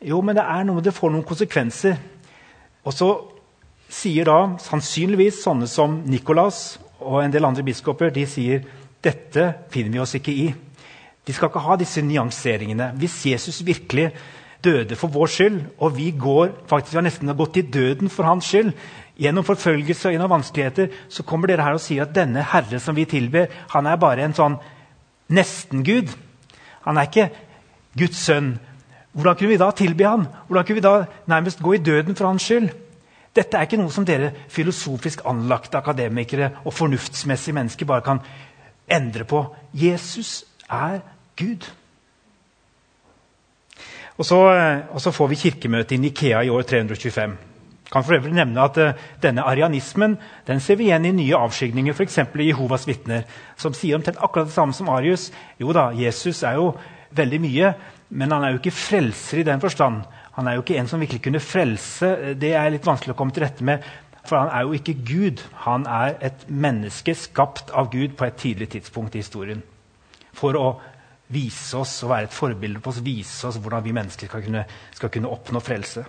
Jo, 0.02 0.22
men 0.26 0.38
det 0.38 0.46
er 0.50 0.66
noe, 0.66 0.82
det 0.82 0.96
får 0.98 1.14
noen 1.14 1.26
konsekvenser. 1.28 2.00
Og 2.82 2.96
så 2.98 3.12
sier 3.92 4.26
da 4.26 4.40
sannsynligvis 4.64 5.44
sånne 5.44 5.68
som 5.70 6.00
Nikolas 6.10 6.80
og 7.02 7.22
en 7.22 7.34
del 7.34 7.46
andre 7.46 7.66
biskoper 7.68 8.14
de 8.14 8.26
sier 8.30 8.64
dette 9.02 9.48
finner 9.74 9.94
vi 9.94 10.02
oss 10.02 10.16
ikke 10.18 10.34
i. 10.34 10.50
De 11.26 11.34
skal 11.34 11.52
ikke 11.52 11.64
ha 11.66 11.78
disse 11.78 12.02
nyanseringene. 12.06 12.92
Hvis 12.98 13.20
Jesus 13.30 13.62
virkelig 13.66 14.10
døde 14.64 14.96
for 14.96 15.12
vår 15.14 15.30
skyld, 15.32 15.62
og 15.80 15.96
vi 15.98 16.12
går 16.12 16.52
faktisk 16.70 16.94
vi 16.94 17.00
har 17.00 17.08
nesten 17.08 17.34
gått 17.38 17.54
til 17.58 17.70
døden 17.74 18.10
for 18.10 18.28
hans 18.28 18.50
skyld, 18.52 18.74
gjennom 19.22 19.46
forfølgelse 19.46 20.10
og 20.10 20.16
gjennom 20.16 20.34
vanskeligheter, 20.34 20.92
så 21.10 21.24
kommer 21.24 21.50
dere 21.50 21.66
her 21.66 21.78
og 21.78 21.84
sier 21.84 22.06
at 22.06 22.16
denne 22.16 22.44
Herre 22.54 22.80
som 22.82 22.96
vi 22.98 23.06
tilber, 23.06 23.52
han 23.74 23.88
er 23.90 24.02
bare 24.02 24.26
en 24.26 24.36
sånn 24.38 24.58
nesten-Gud. 25.32 26.14
Han 26.86 26.98
er 26.98 27.10
ikke 27.10 27.30
Guds 27.98 28.22
sønn. 28.26 28.56
Hvordan 29.12 29.36
kunne 29.38 29.52
vi 29.52 29.60
da 29.60 29.72
tilby 29.76 30.08
han? 30.08 30.26
Hvordan 30.48 30.66
kunne 30.66 30.80
vi 30.80 30.86
da 30.86 30.96
nærmest 31.30 31.62
gå 31.62 31.76
i 31.76 31.84
døden 31.84 32.16
for 32.16 32.32
hans 32.32 32.48
skyld? 32.48 32.72
Dette 33.36 33.58
er 33.58 33.68
ikke 33.68 33.80
noe 33.80 33.92
som 33.94 34.06
dere 34.08 34.32
filosofisk 34.52 35.22
anlagte 35.28 35.80
akademikere 35.80 36.50
og 36.66 36.74
fornuftsmessige 36.76 37.56
mennesker 37.56 37.88
bare 37.88 38.04
kan 38.04 38.24
endre 38.92 39.24
på. 39.28 39.46
Jesus 39.74 40.44
er 40.68 41.00
Gud. 41.40 41.70
Og 44.22 44.28
så, 44.28 44.42
eh, 44.54 44.84
og 44.94 45.02
så 45.02 45.14
får 45.16 45.32
vi 45.32 45.40
kirkemøte 45.48 45.98
i 45.98 46.02
Nikea 46.02 46.44
i 46.46 46.54
år 46.54 46.68
325 46.70 47.40
kan 47.92 48.04
for 48.04 48.16
øvrig 48.16 48.34
nevne 48.34 48.64
at 48.64 48.78
uh, 48.78 48.94
Denne 49.24 49.44
arianismen 49.44 50.18
den 50.48 50.60
ser 50.60 50.78
vi 50.80 50.88
igjen 50.88 51.06
i 51.06 51.12
nye 51.12 51.36
avskygninger, 51.38 51.94
f.eks. 51.94 52.18
i 52.40 52.48
Jehovas 52.48 52.88
vitner, 52.88 53.26
som 53.58 53.74
sier 53.76 53.98
omtrent 53.98 54.22
akkurat 54.24 54.48
det 54.48 54.56
samme 54.56 54.74
som 54.74 54.90
Arius. 54.90 55.32
Jo 55.60 55.74
da, 55.76 55.90
Jesus 55.92 56.44
er 56.44 56.56
jo 56.60 56.72
veldig 57.12 57.42
mye, 57.44 57.74
men 58.10 58.32
han 58.32 58.44
er 58.44 58.54
jo 58.54 58.62
ikke 58.62 58.72
frelser 58.76 59.42
i 59.42 59.48
den 59.48 59.60
forstand. 59.60 60.06
Han 60.38 60.48
er 60.48 60.56
jo 60.56 60.64
ikke 60.64 60.78
en 60.80 60.88
som 60.88 61.04
virkelig 61.04 61.22
kunne 61.22 61.44
frelse. 61.44 62.14
Det 62.40 62.54
er 62.56 62.72
litt 62.72 62.88
vanskelig 62.88 63.12
å 63.12 63.20
komme 63.20 63.36
til 63.36 63.44
rette 63.44 63.68
med. 63.68 63.84
For 64.24 64.38
han 64.38 64.54
er 64.56 64.64
jo 64.64 64.78
ikke 64.78 64.96
Gud. 65.04 65.44
Han 65.66 65.84
er 65.90 66.16
et 66.24 66.48
menneske 66.48 67.16
skapt 67.18 67.74
av 67.76 67.92
Gud 67.92 68.16
på 68.16 68.26
et 68.26 68.40
tidlig 68.40 68.70
tidspunkt 68.72 69.16
i 69.16 69.24
historien. 69.26 69.64
For 70.32 70.56
å 70.56 70.68
vise 71.34 71.78
oss 71.78 72.04
og 72.04 72.12
være 72.12 72.30
et 72.30 72.36
forbilde 72.36 72.82
på 72.84 72.92
oss, 72.92 73.02
vise 73.06 73.48
oss 73.48 73.60
hvordan 73.62 73.84
vi 73.86 73.96
mennesker 73.96 74.28
skal 74.28 74.44
kunne, 74.44 74.66
skal 74.94 75.12
kunne 75.14 75.32
oppnå 75.32 75.60
frelse. 75.64 76.06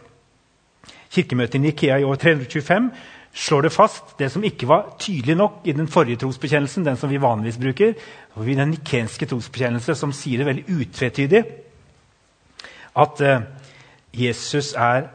Kirkemøtet 1.12 1.60
i 1.60 1.62
Nikea 1.62 1.98
i 2.00 2.06
år 2.08 2.20
325 2.20 2.90
slår 3.32 3.62
det 3.66 3.72
fast 3.72 4.14
det 4.18 4.28
som 4.32 4.44
ikke 4.44 4.68
var 4.68 4.96
tydelig 5.00 5.36
nok 5.36 5.62
i 5.64 5.72
den 5.76 5.88
forrige 5.88 6.20
trosbekjennelsen, 6.20 6.84
den 6.84 6.96
som 6.96 7.10
vi 7.10 7.20
vanligvis 7.20 7.60
bruker, 7.60 7.94
den 8.36 8.70
nikenske 8.74 9.26
trosbekjennelse, 9.26 9.94
som 9.94 10.12
sier 10.12 10.42
det 10.42 10.48
veldig 10.48 10.80
utvetydig 10.80 11.44
at 12.96 13.20
uh, 13.24 13.42
Jesus 14.12 14.74
er 14.74 15.08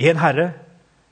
én 0.00 0.20
Herre, 0.20 0.52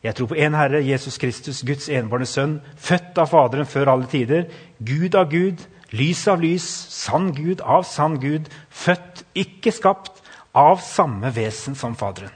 Jeg 0.02 0.14
tror 0.14 0.26
på 0.26 0.34
én 0.34 0.56
Herre, 0.56 0.86
Jesus 0.86 1.18
Kristus, 1.18 1.62
Guds 1.62 1.88
enbårne 1.88 2.26
sønn, 2.26 2.56
født 2.76 3.18
av 3.22 3.28
Faderen 3.30 3.66
før 3.66 3.92
alle 3.92 4.08
tider, 4.10 4.48
Gud 4.82 5.14
av 5.14 5.28
Gud, 5.30 5.62
lys 5.92 6.24
av 6.28 6.40
lys, 6.40 6.66
sann 6.92 7.32
Gud 7.36 7.60
av 7.60 7.84
sann 7.88 8.18
Gud, 8.20 8.48
født, 8.70 9.24
ikke 9.34 9.72
skapt, 9.74 10.22
av 10.52 10.82
samme 10.84 11.30
vesen 11.32 11.76
som 11.78 11.94
Faderen. 11.96 12.32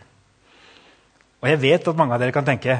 Og 1.43 1.51
jeg 1.51 1.61
vet 1.61 1.89
at 1.89 1.99
mange 1.99 2.17
av 2.17 2.23
dere 2.23 2.33
kan 2.33 2.47
tenke 2.47 2.79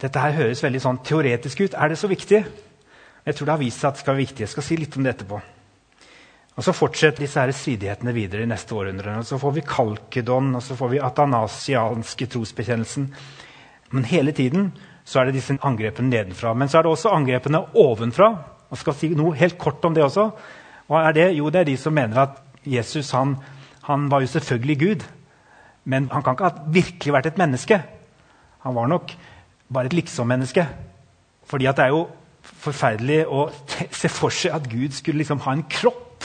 dette 0.00 0.20
her 0.20 0.32
høres 0.36 0.62
veldig 0.64 0.80
sånn 0.82 1.02
teoretisk 1.04 1.60
ut. 1.66 1.76
Er 1.76 1.92
det 1.92 1.98
så 2.00 2.08
viktig? 2.10 2.40
Jeg 3.24 3.36
tror 3.36 3.46
det 3.46 3.54
har 3.54 3.60
vist 3.60 3.80
seg 3.80 3.90
at 3.90 3.98
det 3.98 4.02
skal 4.02 4.14
være 4.14 4.24
viktig. 4.24 4.44
Jeg 4.44 4.52
skal 4.52 4.66
si 4.66 4.78
litt 4.80 4.96
om 4.98 5.04
det 5.04 5.14
etterpå. 5.14 5.40
Og 6.54 6.64
Så 6.64 6.74
fortsetter 6.76 7.24
disse 7.24 7.40
her 7.40 7.50
stridighetene 7.50 8.14
videre 8.14 8.44
i 8.44 8.48
neste 8.50 8.74
århundre. 8.76 9.18
Og 9.18 9.26
så 9.26 9.38
får 9.38 9.54
vi 9.56 9.66
kalkedon, 9.68 10.54
og 10.54 10.62
så 10.62 10.76
får 10.78 10.92
vi 10.92 11.00
atanasianske 11.02 12.28
trosbekjennelsen. 12.30 13.08
Men 13.90 14.04
hele 14.04 14.32
tiden 14.32 14.72
så 15.04 15.20
er 15.20 15.28
det 15.28 15.38
disse 15.38 15.56
angrepene 15.62 16.12
nedenfra. 16.12 16.54
Men 16.54 16.68
så 16.68 16.78
er 16.78 16.86
det 16.86 16.92
også 16.94 17.14
angrepene 17.14 17.64
ovenfra. 17.74 18.30
Og 18.74 18.80
skal 18.80 18.96
si 18.98 19.12
noe 19.14 19.36
helt 19.38 19.56
kort 19.60 19.84
om 19.86 19.94
det 19.94 20.02
også. 20.02 20.28
Hva 20.90 21.04
er 21.06 21.14
det? 21.16 21.28
Jo, 21.38 21.50
det 21.54 21.62
er 21.62 21.70
de 21.70 21.76
som 21.78 21.94
mener 21.94 22.24
at 22.26 22.40
Jesus 22.66 23.12
han, 23.14 23.36
han 23.86 24.08
var 24.10 24.24
jo 24.24 24.32
selvfølgelig 24.32 24.78
Gud. 24.80 25.04
Men 25.84 26.08
han 26.10 26.24
kan 26.24 26.34
ikke 26.34 26.48
ha 26.48 26.66
virkelig 26.74 27.14
vært 27.14 27.30
et 27.30 27.40
menneske. 27.40 27.78
Han 28.64 28.74
var 28.74 28.90
nok 28.90 29.14
bare 29.72 29.86
et 29.90 29.96
liksom-menneske. 29.96 30.66
Fordi 31.46 31.68
det 31.70 31.84
er 31.84 31.92
jo 31.92 32.06
forferdelig 32.64 33.20
å 33.28 33.46
se 34.00 34.10
for 34.12 34.34
seg 34.34 34.56
at 34.56 34.66
Gud 34.68 34.96
skulle 34.96 35.22
liksom 35.22 35.42
ha 35.44 35.54
en 35.54 35.66
kropp. 35.70 36.24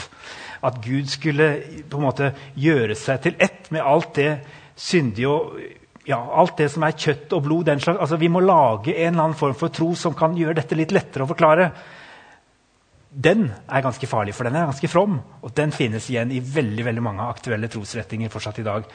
At 0.64 0.80
Gud 0.84 1.08
skulle 1.08 1.52
på 1.88 2.00
en 2.00 2.08
måte 2.08 2.32
gjøre 2.58 2.96
seg 2.98 3.22
til 3.24 3.38
ett 3.40 3.70
med 3.72 3.84
alt 3.84 4.16
det 4.18 4.32
syndige 4.80 5.30
og 5.30 5.60
ja, 6.08 6.18
alt 6.18 6.58
det 6.58 6.70
som 6.72 6.84
er 6.84 6.96
kjøtt 6.96 7.32
og 7.36 7.44
blod. 7.44 7.64
den 7.68 7.80
slags, 7.80 8.00
altså 8.00 8.16
Vi 8.16 8.28
må 8.28 8.40
lage 8.40 8.96
en 8.96 9.12
eller 9.14 9.24
annen 9.24 9.38
form 9.38 9.54
for 9.54 9.68
tro 9.68 9.94
som 9.94 10.16
kan 10.16 10.36
gjøre 10.36 10.56
dette 10.58 10.76
litt 10.76 10.92
lettere 10.92 11.24
å 11.24 11.30
forklare. 11.30 11.70
Den 13.10 13.48
er 13.68 13.82
ganske 13.82 14.06
farlig, 14.06 14.34
for 14.34 14.46
den 14.46 14.56
er 14.56 14.68
ganske 14.70 14.88
from. 14.88 15.20
Og 15.42 15.56
den 15.56 15.72
finnes 15.72 16.06
igjen 16.10 16.30
i 16.32 16.42
veldig 16.54 16.84
veldig 16.84 17.02
mange 17.02 17.26
aktuelle 17.26 17.68
trosretninger 17.68 18.30
fortsatt 18.30 18.58
i 18.62 18.66
dag 18.66 18.86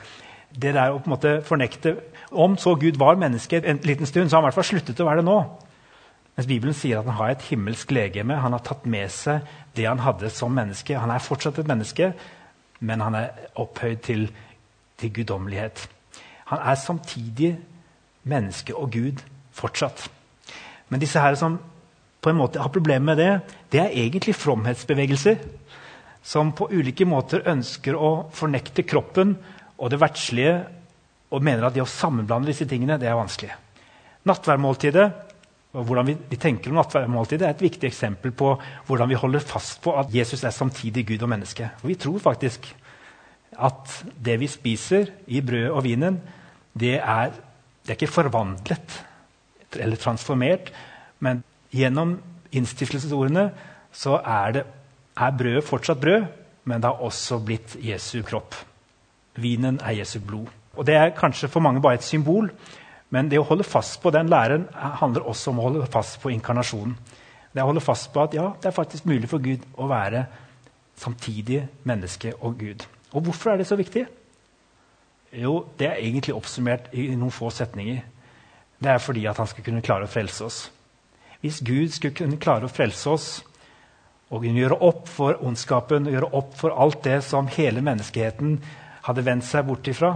det 0.55 0.73
der 0.75 0.93
å 0.93 0.99
på 0.99 1.09
en 1.09 1.15
måte 1.15 1.31
fornekte 1.45 1.95
Om 2.31 2.57
så 2.59 2.75
Gud 2.79 2.97
var 2.99 3.19
menneske 3.19 3.59
en 3.59 3.79
liten 3.83 4.05
stund, 4.05 4.29
så 4.29 4.35
har 4.35 4.41
han 4.41 4.45
i 4.45 4.47
hvert 4.49 4.59
fall 4.59 4.69
sluttet 4.69 4.99
å 4.99 5.07
være 5.07 5.21
det 5.21 5.27
nå. 5.27 5.37
Mens 6.35 6.47
Bibelen 6.49 6.75
sier 6.75 6.99
at 6.99 7.07
han 7.07 7.15
har 7.15 7.31
et 7.31 7.45
himmelsk 7.47 7.91
legeme. 7.95 8.35
Han 8.41 8.51
har 8.51 8.63
tatt 8.65 8.85
med 8.89 9.11
seg 9.13 9.45
det 9.77 9.85
han 9.87 10.03
hadde 10.03 10.31
som 10.33 10.51
menneske. 10.51 10.97
Han 10.99 11.13
er 11.13 11.23
fortsatt 11.23 11.61
et 11.61 11.69
menneske, 11.69 12.09
men 12.79 13.03
han 13.03 13.15
er 13.15 13.45
opphøyd 13.61 14.01
til, 14.03 14.25
til 14.99 15.13
guddommelighet. 15.15 15.85
Han 16.51 16.59
er 16.59 16.75
samtidig 16.81 17.53
menneske 18.23 18.75
og 18.75 18.91
Gud 18.91 19.23
fortsatt. 19.55 20.09
Men 20.89 20.99
disse 20.99 21.23
her 21.23 21.39
som 21.39 21.59
på 22.25 22.31
en 22.31 22.39
måte 22.39 22.61
har 22.61 22.73
problemer 22.73 23.13
med 23.13 23.21
det, 23.21 23.31
det 23.69 23.83
er 23.83 23.93
egentlig 23.93 24.33
fromhetsbevegelser 24.37 25.37
som 26.25 26.55
på 26.57 26.71
ulike 26.73 27.05
måter 27.05 27.45
ønsker 27.51 27.93
å 27.93 28.31
fornekte 28.33 28.85
kroppen 28.87 29.35
og 29.77 29.91
det 29.93 29.99
verdslige 30.01 30.55
og 31.35 31.45
mener 31.45 31.67
at 31.67 31.75
det 31.75 31.83
å 31.83 31.89
sammenblande 31.89 32.49
disse 32.49 32.65
tingene 32.69 32.97
det 32.97 33.11
er 33.11 33.19
vanskelig. 33.19 33.53
Nattverdmåltidet 34.25 35.05
og 35.75 35.83
hvordan 35.83 36.07
vi, 36.07 36.37
tenker 36.39 36.71
om 36.71 36.79
nattverdmåltidet, 36.79 37.45
er 37.45 37.53
et 37.53 37.65
viktig 37.65 37.89
eksempel 37.89 38.31
på 38.35 38.53
hvordan 38.87 39.09
vi 39.11 39.17
holder 39.19 39.43
fast 39.43 39.81
på 39.83 39.93
at 39.99 40.13
Jesus 40.15 40.45
er 40.47 40.55
samtidig 40.55 41.03
Gud 41.09 41.25
og 41.25 41.31
menneske. 41.33 41.67
Og 41.83 41.91
vi 41.91 41.97
tror 41.99 42.21
faktisk 42.23 42.69
at 43.55 43.97
det 44.15 44.37
vi 44.39 44.47
spiser 44.51 45.11
i 45.27 45.41
brødet 45.43 45.73
og 45.75 45.83
vinen, 45.83 46.21
det 46.73 46.95
er, 46.99 47.35
det 47.83 47.91
er 47.91 47.99
ikke 47.99 48.13
forvandlet 48.13 49.01
eller 49.75 49.99
transformert, 49.99 50.71
men 51.19 51.43
gjennom 51.75 52.15
innstiftelsesordene 52.55 53.49
så 53.95 54.19
er, 54.19 54.55
det, 54.55 54.63
er 55.19 55.37
brødet 55.37 55.67
fortsatt 55.67 56.01
brød, 56.01 56.25
men 56.65 56.81
det 56.81 56.89
har 56.89 57.03
også 57.03 57.39
blitt 57.45 57.75
Jesu 57.83 58.21
kropp. 58.25 58.55
Vinen 59.35 59.79
er 59.83 59.99
Jesu 59.99 60.19
blod. 60.19 60.47
Og 60.75 60.85
Det 60.85 60.95
er 60.95 61.13
kanskje 61.15 61.47
for 61.47 61.63
mange 61.63 61.81
bare 61.81 61.99
et 61.99 62.03
symbol, 62.03 62.49
men 63.09 63.29
det 63.31 63.39
å 63.39 63.47
holde 63.47 63.63
fast 63.63 64.01
på 64.03 64.11
den 64.11 64.29
læren 64.31 64.65
handler 64.73 65.27
også 65.29 65.51
om 65.51 65.59
å 65.59 65.67
holde 65.69 65.91
fast 65.91 66.19
på 66.21 66.31
inkarnasjonen. 66.33 66.97
Det 67.53 67.63
å 67.63 67.69
holde 67.69 67.83
fast 67.83 68.09
på 68.11 68.25
at 68.25 68.33
ja, 68.35 68.49
det 68.59 68.67
er 68.67 68.75
faktisk 68.75 69.05
mulig 69.07 69.29
for 69.31 69.39
Gud 69.39 69.63
å 69.79 69.87
være 69.87 70.25
samtidig 70.99 71.61
menneske 71.87 72.33
og 72.41 72.57
Gud. 72.59 72.83
Og 73.13 73.23
hvorfor 73.23 73.53
er 73.53 73.61
det 73.61 73.67
så 73.69 73.77
viktig? 73.79 74.03
Jo, 75.35 75.65
det 75.79 75.87
er 75.87 76.01
egentlig 76.01 76.35
oppsummert 76.35 76.91
i 76.95 77.07
noen 77.15 77.31
få 77.31 77.49
setninger. 77.51 78.01
Det 78.79 78.91
er 78.91 78.99
fordi 78.99 79.23
at 79.27 79.39
han 79.39 79.47
skal 79.47 79.63
kunne 79.63 79.83
klare 79.83 80.07
å 80.07 80.11
frelse 80.11 80.43
oss. 80.43 80.59
Hvis 81.41 81.61
Gud 81.65 81.91
skulle 81.93 82.15
kunne 82.17 82.39
klare 82.41 82.67
å 82.67 82.71
frelse 82.71 83.09
oss 83.11 83.27
og 84.33 84.45
gjøre 84.45 84.79
opp 84.83 85.09
for 85.11 85.37
ondskapen, 85.45 86.09
gjøre 86.09 86.31
opp 86.33 86.55
for 86.57 86.73
alt 86.73 87.03
det 87.05 87.19
som 87.23 87.49
hele 87.51 87.83
menneskeheten 87.85 88.57
hadde 89.05 89.25
vendt 89.25 89.45
seg 89.45 89.67
bort 89.67 89.87
ifra, 89.87 90.15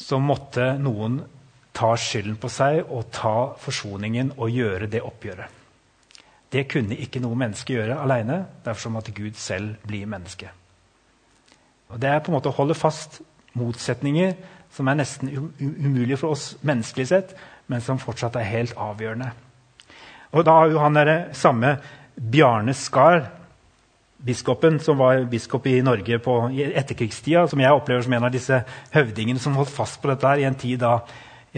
så 0.00 0.18
måtte 0.18 0.72
noen 0.80 1.20
ta 1.76 1.92
skylden 1.96 2.38
på 2.40 2.48
seg 2.50 2.82
og 2.88 3.10
ta 3.14 3.52
forsoningen 3.60 4.32
og 4.38 4.50
gjøre 4.50 4.88
det 4.90 5.02
oppgjøret. 5.04 5.58
Det 6.50 6.64
kunne 6.66 6.96
ikke 6.98 7.20
noe 7.22 7.38
menneske 7.38 7.76
gjøre 7.76 8.00
alene. 8.02 8.40
Derfor 8.64 8.90
måtte 8.90 9.14
Gud 9.14 9.36
selv 9.38 9.76
bli 9.86 10.02
menneske. 10.04 10.50
Og 11.90 12.00
Det 12.00 12.08
er 12.10 12.18
på 12.18 12.32
en 12.32 12.38
måte 12.38 12.50
å 12.50 12.56
holde 12.56 12.74
fast 12.74 13.20
motsetninger 13.54 14.34
som 14.70 14.88
er 14.88 14.98
nesten 14.98 15.30
umulige 15.60 16.18
for 16.18 16.34
oss 16.34 16.56
menneskelig 16.62 17.06
sett, 17.10 17.34
men 17.70 17.82
som 17.84 18.00
fortsatt 18.02 18.36
er 18.36 18.48
helt 18.50 18.74
avgjørende. 18.78 19.30
Og 20.34 20.46
da 20.46 20.56
har 20.60 20.70
jo 20.70 20.82
han 20.82 20.98
der, 20.98 21.12
samme 21.34 21.76
Bjarne 22.14 22.74
Skar 22.76 23.24
biskopen 24.20 24.78
som 24.80 24.98
var 25.00 25.22
biskop 25.30 25.66
i 25.66 25.80
Norge 25.84 26.18
på 26.22 26.34
etterkrigstida, 26.52 27.46
som 27.48 27.60
jeg 27.62 27.72
opplever 27.72 28.04
som 28.04 28.16
en 28.16 28.26
av 28.28 28.34
disse 28.34 28.62
høvdingene 28.94 29.40
som 29.40 29.56
holdt 29.56 29.72
fast 29.72 30.00
på 30.02 30.10
dette 30.10 30.28
her, 30.28 30.42
i 30.42 30.48
en 30.48 30.58
tid 30.60 30.82
da, 30.82 30.98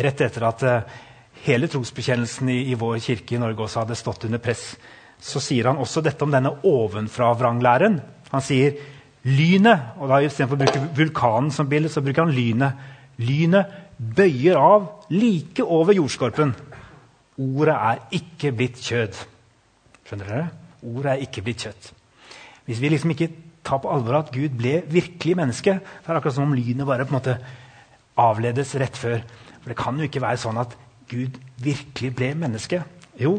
rett 0.07 0.23
etter 0.25 0.47
at 0.47 0.63
uh, 0.67 1.01
hele 1.47 1.69
trosbekjennelsen 1.71 2.53
i, 2.53 2.61
i, 2.71 2.79
vår 2.79 3.01
kirke 3.03 3.37
i 3.37 3.43
Norge 3.43 3.67
også 3.67 3.83
hadde 3.83 3.99
stått 3.99 4.29
under 4.29 4.43
press, 4.43 4.73
så 5.23 5.43
sier 5.43 5.71
han 5.71 5.81
også 5.83 6.03
dette 6.05 6.25
om 6.25 6.33
denne 6.33 6.55
ovenfra-vranglæren. 6.67 7.99
Han 8.31 8.45
sier 8.45 8.79
lynet, 9.27 9.99
og 9.99 10.11
da 10.11 10.23
istedenfor 10.23 10.59
å 10.59 10.63
bruke 10.63 10.87
vulkanen 10.99 11.53
som 11.55 11.69
bilde, 11.71 11.91
så 11.93 12.03
bruker 12.03 12.25
han 12.25 12.35
lynet. 12.35 12.89
Lynet 13.23 13.92
bøyer 14.03 14.59
av 14.59 14.89
like 15.13 15.65
over 15.65 15.95
jordskorpen. 15.97 16.55
Ordet 17.43 17.77
er 17.77 18.03
ikke 18.19 18.53
blitt 18.57 18.83
kjød. 18.83 19.23
Skjønner 20.07 20.29
dere? 20.29 20.49
Ordet 20.83 21.13
er 21.13 21.25
ikke 21.27 21.45
blitt 21.47 21.65
kjøtt. 21.65 21.93
Hvis 22.67 22.83
vi 22.83 22.91
liksom 22.93 23.15
ikke 23.15 23.31
tar 23.65 23.81
på 23.83 23.91
alvor 23.91 24.19
at 24.19 24.33
Gud 24.35 24.57
ble 24.59 24.81
virkelig 24.91 25.37
menneske, 25.39 25.79
så 25.79 26.11
er 26.11 26.15
det 26.15 26.21
akkurat 26.21 26.37
som 26.37 26.49
om 26.49 26.57
lynet 26.57 26.87
bare 26.87 27.07
på 27.07 27.15
en 27.15 27.19
måte 27.21 27.39
avledes 28.19 28.75
rett 28.81 28.99
før. 28.99 29.23
For 29.63 29.71
Det 29.71 29.79
kan 29.79 29.99
jo 29.99 30.09
ikke 30.09 30.23
være 30.23 30.43
sånn 30.43 30.59
at 30.59 30.77
Gud 31.11 31.39
virkelig 31.63 32.15
ble 32.17 32.33
menneske. 32.39 32.83
Jo, 33.21 33.39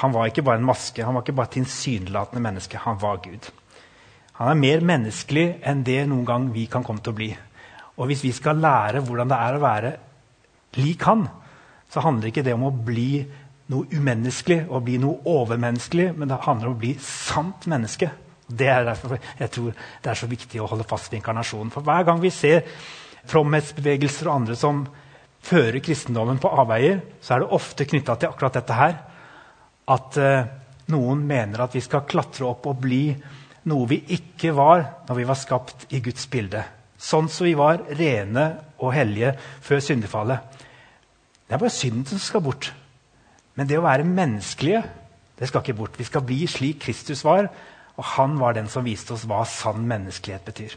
han 0.00 0.14
var 0.14 0.30
ikke 0.30 0.42
bare 0.42 0.58
en 0.58 0.66
maske, 0.66 1.04
han 1.04 1.14
var 1.14 1.22
ikke 1.22 1.36
bare 1.36 1.54
tilsynelatende 1.54 2.42
menneske. 2.42 2.78
Han 2.78 2.98
var 3.00 3.20
Gud. 3.22 3.50
Han 4.40 4.48
er 4.48 4.56
mer 4.56 4.80
menneskelig 4.80 5.60
enn 5.68 5.84
det 5.84 6.06
noen 6.08 6.24
gang 6.26 6.46
vi 6.54 6.64
kan 6.72 6.84
komme 6.84 7.04
til 7.04 7.12
å 7.12 7.18
bli. 7.18 7.30
Og 8.00 8.08
hvis 8.08 8.24
vi 8.24 8.32
skal 8.32 8.60
lære 8.62 9.02
hvordan 9.04 9.28
det 9.28 9.38
er 9.44 9.56
å 9.56 9.62
være 9.62 9.92
lik 10.80 11.04
han, 11.04 11.26
så 11.90 12.02
handler 12.04 12.30
ikke 12.30 12.44
det 12.46 12.54
om 12.56 12.68
å 12.68 12.72
bli 12.72 13.20
noe 13.70 13.86
umenneskelig 13.92 14.64
og 14.68 14.86
bli 14.86 14.96
noe 15.02 15.20
overmenneskelig, 15.30 16.10
men 16.16 16.30
det 16.30 16.40
handler 16.46 16.70
om 16.70 16.78
å 16.78 16.80
bli 16.80 16.94
sant 17.04 17.68
menneske. 17.70 18.08
Det 18.50 18.66
er 18.66 18.86
derfor 18.86 19.18
jeg 19.18 19.52
tror 19.54 19.74
det 20.02 20.10
er 20.10 20.18
så 20.18 20.28
viktig 20.30 20.62
å 20.62 20.70
holde 20.70 20.86
fast 20.88 21.10
ved 21.10 21.20
inkarnasjonen. 21.20 21.70
For 21.74 21.86
hver 21.86 22.06
gang 22.08 22.22
vi 22.22 22.32
ser 22.34 22.64
fromhetsbevegelser 23.30 24.30
og 24.30 24.40
andre 24.40 24.56
som 24.58 24.82
fører 25.44 25.78
kristendommen 25.84 26.40
på 26.40 26.50
avveier, 26.62 27.04
så 27.22 27.36
er 27.36 27.44
det 27.44 27.54
ofte 27.56 27.86
knytta 27.88 28.16
til 28.16 28.32
akkurat 28.32 28.58
dette 28.58 28.80
her. 28.80 28.98
At 29.90 30.18
eh, 30.20 30.50
noen 30.90 31.22
mener 31.26 31.64
at 31.64 31.76
vi 31.76 31.84
skal 31.84 32.06
klatre 32.08 32.48
opp 32.48 32.66
og 32.70 32.82
bli 32.82 33.04
noe 33.70 33.86
vi 33.90 34.02
ikke 34.16 34.54
var 34.56 34.84
når 35.08 35.20
vi 35.20 35.30
var 35.30 35.38
skapt 35.38 35.90
i 35.94 36.02
Guds 36.04 36.26
bilde. 36.32 36.64
Sånn 37.00 37.30
som 37.32 37.48
vi 37.48 37.56
var 37.56 37.80
rene 37.96 38.46
og 38.78 38.92
hellige 38.92 39.32
før 39.64 39.80
syndefallet. 39.84 40.58
Det 41.48 41.56
er 41.56 41.62
bare 41.62 41.72
synden 41.72 42.04
som 42.06 42.20
skal 42.20 42.44
bort. 42.44 42.70
Men 43.56 43.68
det 43.68 43.78
å 43.80 43.84
være 43.86 44.06
menneskelige 44.06 44.84
det 45.40 45.48
skal 45.48 45.64
ikke 45.64 45.78
bort. 45.78 45.96
Vi 45.96 46.04
skal 46.04 46.24
bli 46.28 46.44
slik 46.46 46.82
Kristus 46.84 47.24
var. 47.24 47.48
Og 47.96 48.04
han 48.14 48.36
var 48.40 48.54
den 48.56 48.68
som 48.68 48.84
viste 48.84 49.14
oss 49.16 49.24
hva 49.28 49.40
sann 49.48 49.86
menneskelighet 49.88 50.44
betyr. 50.44 50.76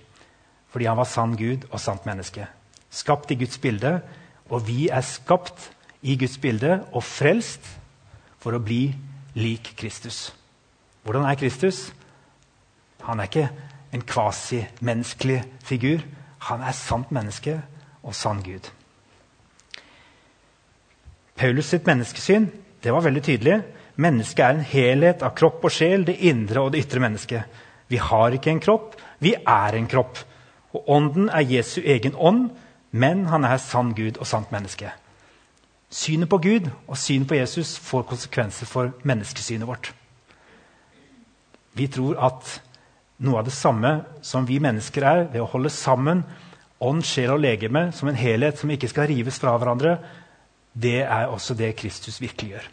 Fordi 0.71 0.87
han 0.87 0.97
var 0.97 1.07
sann 1.07 1.35
Gud 1.39 1.67
og 1.69 1.81
sant 1.83 2.07
menneske. 2.07 2.47
Skapt 2.89 3.31
i 3.31 3.37
Guds 3.39 3.59
bilde. 3.59 3.97
Og 4.49 4.63
vi 4.67 4.87
er 4.87 5.03
skapt 5.03 5.69
i 6.01 6.15
Guds 6.19 6.37
bilde 6.39 6.79
og 6.91 7.03
frelst 7.03 7.67
for 8.43 8.55
å 8.55 8.63
bli 8.63 8.93
lik 9.35 9.73
Kristus. 9.79 10.31
Hvordan 11.03 11.27
er 11.27 11.39
Kristus? 11.39 11.89
Han 13.03 13.19
er 13.19 13.27
ikke 13.27 13.49
en 13.93 14.01
kvasimenneskelig 14.01 15.43
figur. 15.63 16.01
Han 16.49 16.63
er 16.65 16.75
sant 16.75 17.11
menneske 17.13 17.59
og 18.03 18.15
sann 18.17 18.41
Gud. 18.43 18.67
Paulus 21.37 21.71
sitt 21.73 21.87
menneskesyn 21.87 22.49
det 22.83 22.91
var 22.91 23.05
veldig 23.05 23.23
tydelig. 23.23 23.61
Mennesket 23.95 24.43
er 24.43 24.57
en 24.57 24.67
helhet 24.67 25.23
av 25.23 25.35
kropp 25.37 25.63
og 25.63 25.71
sjel, 25.71 26.03
det 26.05 26.17
indre 26.27 26.65
og 26.65 26.73
det 26.73 26.81
ytre 26.83 26.99
mennesket. 26.99 27.61
Vi 27.87 27.99
har 28.01 28.35
ikke 28.35 28.51
en 28.51 28.63
kropp, 28.63 28.97
vi 29.23 29.35
er 29.37 29.77
en 29.77 29.87
kropp. 29.87 30.19
Og 30.73 30.89
Ånden 30.89 31.29
er 31.29 31.45
Jesu 31.47 31.79
egen 31.85 32.15
ånd, 32.17 32.49
men 32.91 33.27
han 33.29 33.45
er 33.45 33.61
sann 33.61 33.93
Gud 33.95 34.17
og 34.17 34.27
sant 34.27 34.51
menneske. 34.51 34.91
Synet 35.93 36.29
på 36.29 36.41
Gud 36.41 36.69
og 36.87 36.97
synet 36.97 37.29
på 37.29 37.37
Jesus 37.37 37.77
får 37.77 38.07
konsekvenser 38.09 38.65
for 38.65 38.91
menneskesynet 39.05 39.67
vårt. 39.69 39.93
Vi 41.73 41.87
tror 41.87 42.17
at 42.17 42.61
noe 43.21 43.39
av 43.39 43.47
det 43.47 43.55
samme 43.55 43.99
som 44.25 44.47
vi 44.47 44.59
mennesker 44.63 45.05
er, 45.05 45.23
ved 45.31 45.43
å 45.43 45.49
holde 45.51 45.71
sammen 45.73 46.23
ånd, 46.83 47.03
sjel 47.07 47.35
og 47.35 47.43
legeme 47.43 47.87
som 47.95 48.09
en 48.09 48.19
helhet 48.19 48.59
som 48.59 48.71
ikke 48.73 48.89
skal 48.91 49.07
rives 49.11 49.39
fra 49.39 49.55
hverandre, 49.57 49.97
det 50.73 51.03
er 51.05 51.29
også 51.29 51.55
det 51.57 51.75
Kristus 51.77 52.19
virkelig 52.21 52.55
gjør. 52.55 52.69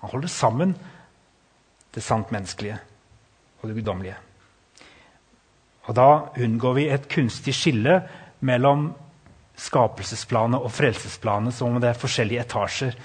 Han 0.00 0.12
holder 0.14 0.32
sammen 0.32 0.74
det 1.94 2.02
sant 2.02 2.32
menneskelige 2.34 2.78
og 3.60 3.68
det 3.68 3.76
guddommelige. 3.78 4.16
Og 5.84 5.94
Da 5.94 6.10
unngår 6.40 6.74
vi 6.74 6.88
et 6.88 7.08
kunstig 7.12 7.54
skille 7.54 8.00
mellom 8.40 8.88
skapelsesplanet 9.60 10.64
og 10.64 10.72
frelsesplanet 10.72 11.54
som 11.54 11.74
om 11.74 11.80
det 11.80 11.92
er 11.92 12.00
forskjellige 12.00 12.42
etasjer. 12.46 12.96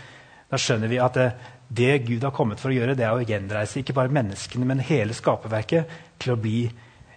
Da 0.49 0.57
skjønner 0.57 0.89
vi 0.89 1.01
at 1.03 1.17
det, 1.19 1.27
det, 1.69 1.99
Gud 2.07 2.23
har 2.25 2.33
kommet 2.33 2.59
for 2.61 2.71
å 2.71 2.75
gjøre, 2.75 2.95
det 2.97 3.05
er 3.05 3.13
å 3.13 3.25
gjenreise 3.25 3.79
ikke 3.81 3.93
bare 3.93 4.13
menneskene, 4.13 4.65
men 4.65 4.81
hele 4.81 5.13
skaperverket 5.13 5.91
til 6.21 6.33
å 6.33 6.39
bli 6.41 6.63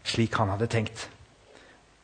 slik 0.04 0.36
han 0.36 0.52
hadde 0.52 0.68
tenkt. 0.70 1.06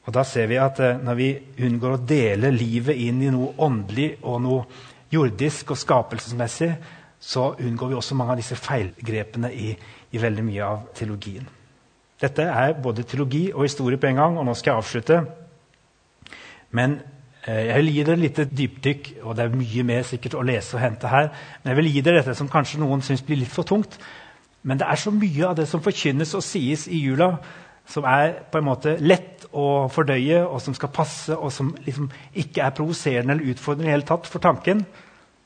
Og 0.09 0.15
Da 0.17 0.25
ser 0.25 0.47
vi 0.49 0.57
at 0.57 0.79
eh, 0.81 0.97
når 1.05 1.19
vi 1.19 1.29
unngår 1.67 1.99
å 1.99 2.05
dele 2.09 2.53
livet 2.55 2.97
inn 2.97 3.21
i 3.21 3.33
noe 3.33 3.53
åndelig 3.61 4.15
og 4.23 4.41
noe 4.41 4.63
jordisk 5.13 5.75
og 5.75 5.81
skapelsesmessig, 5.81 6.71
så 7.21 7.51
unngår 7.59 7.93
vi 7.93 7.99
også 7.99 8.17
mange 8.17 8.33
av 8.33 8.41
disse 8.41 8.57
feilgrepene 8.57 9.51
i, 9.53 9.75
i 10.15 10.23
veldig 10.23 10.45
mye 10.47 10.65
av 10.65 10.87
teologien. 10.97 11.45
Dette 12.19 12.47
er 12.49 12.79
både 12.81 13.05
teologi 13.05 13.51
og 13.53 13.67
historie 13.67 14.01
på 14.01 14.09
en 14.09 14.23
gang, 14.23 14.39
og 14.39 14.47
nå 14.49 14.55
skal 14.57 14.73
jeg 14.73 14.83
avslutte. 14.83 15.21
Men 16.73 16.97
jeg 17.49 17.81
vil 17.81 17.93
gi 17.95 18.03
dere 18.05 18.17
et 18.19 18.25
lite 18.25 18.45
dypdykk, 18.45 19.11
og 19.23 19.37
det 19.37 19.45
er 19.45 19.55
mye 19.57 19.85
mer 19.89 20.03
sikkert 20.07 20.37
å 20.37 20.45
lese 20.45 20.77
og 20.77 20.83
hente 20.83 21.09
her. 21.09 21.31
Men 21.63 21.73
jeg 21.73 21.79
vil 21.79 21.91
gi 21.95 22.03
dere 22.05 22.21
dette 22.21 22.35
som 22.37 22.51
kanskje 22.53 22.81
noen 22.83 23.05
syns 23.05 23.25
blir 23.25 23.41
litt 23.41 23.55
for 23.55 23.69
tungt. 23.69 23.97
Men 24.63 24.81
det 24.81 24.89
er 24.91 25.01
så 25.01 25.13
mye 25.15 25.47
av 25.49 25.57
det 25.57 25.69
som 25.71 25.83
forkynnes 25.85 26.35
og 26.37 26.45
sies 26.45 26.87
i 26.93 27.01
jula, 27.07 27.31
som 27.89 28.05
er 28.05 28.35
på 28.53 28.61
en 28.61 28.67
måte 28.69 28.99
lett 29.01 29.47
å 29.57 29.89
fordøye, 29.89 30.43
og 30.45 30.61
som 30.61 30.77
skal 30.77 30.93
passe, 30.93 31.33
og 31.33 31.53
som 31.55 31.73
liksom 31.87 32.11
ikke 32.37 32.67
er 32.67 32.77
provoserende 32.77 33.37
eller 33.37 33.55
utfordrende 33.55 33.89
i 33.89 33.95
hele 33.95 34.09
tatt 34.09 34.29
for 34.29 34.45
tanken. 34.45 34.85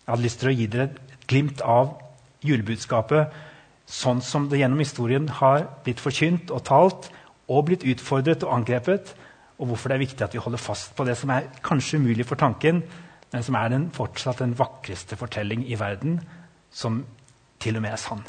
Jeg 0.02 0.10
hadde 0.10 0.26
lyst 0.26 0.42
til 0.42 0.50
å 0.50 0.56
gi 0.58 0.68
dere 0.72 0.90
et 0.90 1.26
glimt 1.30 1.62
av 1.62 1.94
julebudskapet 2.42 3.36
sånn 3.92 4.22
som 4.24 4.48
det 4.50 4.62
gjennom 4.62 4.80
historien 4.82 5.28
har 5.40 5.66
blitt 5.84 6.00
forkynt 6.02 6.50
og 6.54 6.64
talt 6.66 7.10
og 7.50 7.66
blitt 7.68 7.84
utfordret 7.86 8.44
og 8.46 8.54
angrepet, 8.56 9.12
og 9.58 9.68
hvorfor 9.68 9.90
det 9.90 9.96
er 9.96 10.04
viktig 10.04 10.24
at 10.24 10.34
vi 10.34 10.42
holder 10.42 10.60
fast 10.60 10.94
på 10.96 11.06
det 11.06 11.16
som 11.18 11.30
er 11.34 11.50
kanskje 11.64 12.00
umulig 12.00 12.26
for 12.28 12.40
tanken, 12.40 12.82
men 13.32 13.44
som 13.44 13.56
er 13.56 13.72
den, 13.72 13.88
fortsatt 13.94 14.42
den 14.42 14.54
vakreste 14.58 15.16
fortelling 15.16 15.64
i 15.68 15.78
verden, 15.80 16.20
som 16.70 17.02
til 17.62 17.78
og 17.78 17.84
med 17.84 17.94
er 17.94 18.00
sann. 18.00 18.24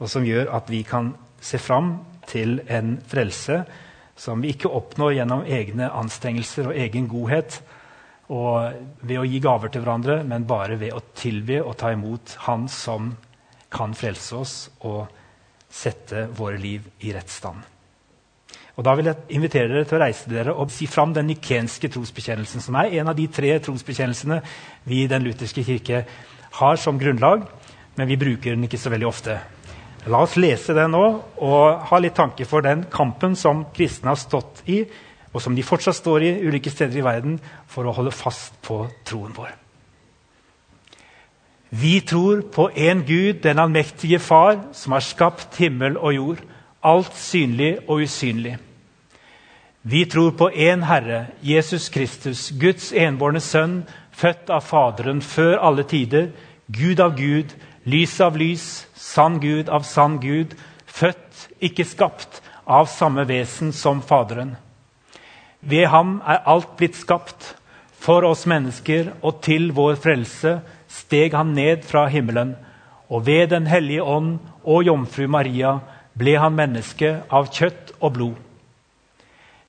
Og 0.00 0.08
som 0.10 0.24
gjør 0.26 0.52
at 0.56 0.70
vi 0.72 0.82
kan 0.86 1.12
se 1.42 1.58
fram 1.60 1.96
til 2.30 2.60
en 2.70 2.96
frelse 3.08 3.62
som 4.18 4.42
vi 4.42 4.52
ikke 4.52 4.70
oppnår 4.70 5.16
gjennom 5.16 5.44
egne 5.48 5.88
anstrengelser 5.90 6.70
og 6.70 6.78
egen 6.78 7.08
godhet, 7.10 7.60
og 8.32 9.02
ved 9.02 9.18
å 9.18 9.26
gi 9.28 9.40
gaver 9.42 9.72
til 9.72 9.82
hverandre, 9.82 10.22
men 10.24 10.46
bare 10.48 10.78
ved 10.80 10.94
å 10.94 11.02
tilby 11.18 11.58
og 11.60 11.74
ta 11.80 11.90
imot 11.92 12.36
Han 12.46 12.68
som 12.70 13.10
kan 13.72 13.96
frelse 13.96 14.36
oss 14.36 14.54
og 14.80 15.08
sette 15.72 16.26
våre 16.36 16.60
liv 16.60 16.86
i 17.00 17.12
rett 17.12 17.32
stand. 17.32 17.71
Og 18.76 18.84
Da 18.84 18.94
vil 18.96 19.04
jeg 19.04 19.36
invitere 19.36 19.68
dere 19.68 19.84
til 19.84 19.98
å 19.98 20.02
reise 20.02 20.30
dere 20.30 20.54
og 20.56 20.70
si 20.72 20.86
fram 20.88 21.12
den 21.12 21.28
nikenske 21.28 21.90
trosbekjennelsen, 21.92 22.60
som 22.64 22.76
er 22.80 22.94
en 23.00 23.10
av 23.12 23.16
de 23.16 23.26
tre 23.28 23.58
trosbekjennelsene 23.60 24.40
vi 24.88 25.02
i 25.02 25.10
Den 25.10 25.26
lutherske 25.26 25.64
kirke 25.64 26.04
har 26.56 26.76
som 26.76 26.98
grunnlag, 26.98 27.44
men 27.96 28.08
vi 28.08 28.16
bruker 28.16 28.54
den 28.54 28.64
ikke 28.64 28.80
så 28.80 28.92
veldig 28.92 29.08
ofte. 29.08 29.38
La 30.08 30.22
oss 30.24 30.38
lese 30.40 30.74
den 30.74 30.90
nå 30.96 31.04
og 31.44 31.88
ha 31.90 31.98
litt 32.00 32.16
tanke 32.16 32.46
for 32.48 32.64
den 32.64 32.86
kampen 32.90 33.36
som 33.38 33.66
kristne 33.76 34.10
har 34.10 34.20
stått 34.20 34.64
i, 34.66 34.82
og 35.32 35.40
som 35.40 35.54
de 35.56 35.64
fortsatt 35.64 35.96
står 35.96 36.24
i 36.24 36.32
ulike 36.48 36.72
steder 36.72 36.98
i 36.98 37.04
verden 37.04 37.36
for 37.70 37.86
å 37.86 37.94
holde 37.96 38.12
fast 38.12 38.56
på 38.64 38.82
troen 39.08 39.32
vår. 39.36 39.52
Vi 41.72 42.00
tror 42.04 42.42
på 42.52 42.66
én 42.76 43.00
Gud, 43.08 43.40
den 43.44 43.60
allmektige 43.62 44.18
Far, 44.20 44.58
som 44.76 44.92
har 44.92 45.04
skapt 45.04 45.56
himmel 45.56 45.96
og 45.96 46.12
jord, 46.12 46.42
alt 46.82 47.14
synlig 47.16 47.76
og 47.86 48.02
usynlig. 48.02 48.58
Vi 49.82 50.04
tror 50.06 50.30
på 50.38 50.50
én 50.50 50.84
Herre, 50.86 51.26
Jesus 51.42 51.88
Kristus, 51.90 52.50
Guds 52.60 52.92
enbårne 52.92 53.40
Sønn, 53.40 53.82
født 54.12 54.50
av 54.50 54.62
Faderen 54.62 55.22
før 55.22 55.58
alle 55.58 55.82
tider, 55.82 56.28
Gud 56.70 57.00
av 57.02 57.16
Gud, 57.18 57.54
lys 57.84 58.20
av 58.22 58.38
lys, 58.38 58.86
sann 58.94 59.40
Gud 59.42 59.68
av 59.68 59.82
sann 59.82 60.20
Gud, 60.22 60.54
født, 60.86 61.48
ikke 61.58 61.86
skapt, 61.86 62.42
av 62.66 62.86
samme 62.86 63.24
vesen 63.26 63.72
som 63.74 64.02
Faderen. 64.06 64.54
Ved 65.60 65.88
ham 65.90 66.20
er 66.26 66.44
alt 66.46 66.76
blitt 66.78 66.98
skapt, 66.98 67.56
for 68.02 68.26
oss 68.26 68.46
mennesker 68.50 69.12
og 69.22 69.42
til 69.42 69.70
vår 69.74 69.98
frelse, 70.02 70.60
steg 70.90 71.34
han 71.34 71.54
ned 71.54 71.82
fra 71.86 72.06
himmelen, 72.10 72.54
og 73.10 73.26
ved 73.26 73.50
Den 73.50 73.66
hellige 73.66 74.02
ånd 74.02 74.38
og 74.64 74.86
jomfru 74.86 75.26
Maria 75.28 75.80
ble 76.18 76.36
han 76.40 76.56
menneske 76.56 77.14
av 77.32 77.50
kjøtt 77.52 77.94
og 78.00 78.16
blod. 78.16 78.40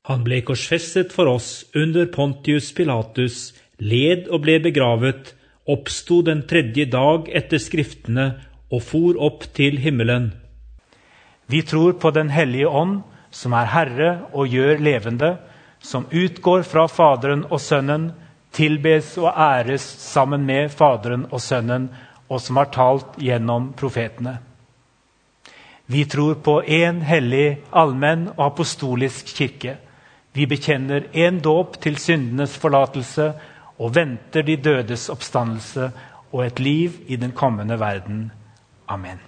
Han 0.10 0.24
ble 0.26 0.42
korsfestet 0.44 1.14
for 1.16 1.32
oss 1.32 1.64
under 1.76 2.10
Pontius 2.12 2.74
Pilatus, 2.76 3.54
led 3.80 4.28
og 4.28 4.44
ble 4.44 4.58
begravet, 4.64 5.32
oppsto 5.64 6.20
den 6.28 6.44
tredje 6.48 6.90
dag 6.92 7.30
etter 7.32 7.62
Skriftene 7.64 8.26
og 8.74 8.84
for 8.84 9.20
opp 9.24 9.46
til 9.56 9.80
himmelen. 9.80 10.34
Vi 11.48 11.62
tror 11.62 11.94
på 12.00 12.12
Den 12.12 12.30
hellige 12.30 12.68
ånd, 12.68 13.02
som 13.32 13.54
er 13.54 13.72
Herre 13.72 14.12
og 14.34 14.48
gjør 14.48 14.84
levende, 14.84 15.38
som 15.80 16.08
utgår 16.12 16.64
fra 16.68 16.88
Faderen 16.88 17.46
og 17.50 17.60
Sønnen, 17.62 18.12
tilbes 18.52 19.18
og 19.18 19.32
æres 19.34 19.84
sammen 19.84 20.46
med 20.46 20.72
Faderen 20.72 21.26
og 21.32 21.42
Sønnen, 21.42 21.90
og 22.30 22.42
som 22.42 22.58
har 22.58 22.72
talt 22.72 23.18
gjennom 23.20 23.74
profetene. 23.78 24.38
Vi 25.94 26.06
tror 26.06 26.40
på 26.42 26.56
én 26.66 27.04
hellig, 27.06 27.60
allmenn 27.70 28.32
og 28.32 28.46
apostolisk 28.48 29.28
kirke. 29.38 29.76
Vi 30.34 30.48
bekjenner 30.50 31.06
én 31.14 31.38
dåp 31.38 31.76
til 31.84 32.00
syndenes 32.02 32.56
forlatelse 32.58 33.28
og 33.78 33.94
venter 33.94 34.42
de 34.48 34.56
dødes 34.58 35.06
oppstandelse 35.14 35.92
og 36.32 36.42
et 36.48 36.60
liv 36.60 36.98
i 37.08 37.16
den 37.16 37.32
kommende 37.38 37.78
verden. 37.80 38.32
Amen. 38.90 39.22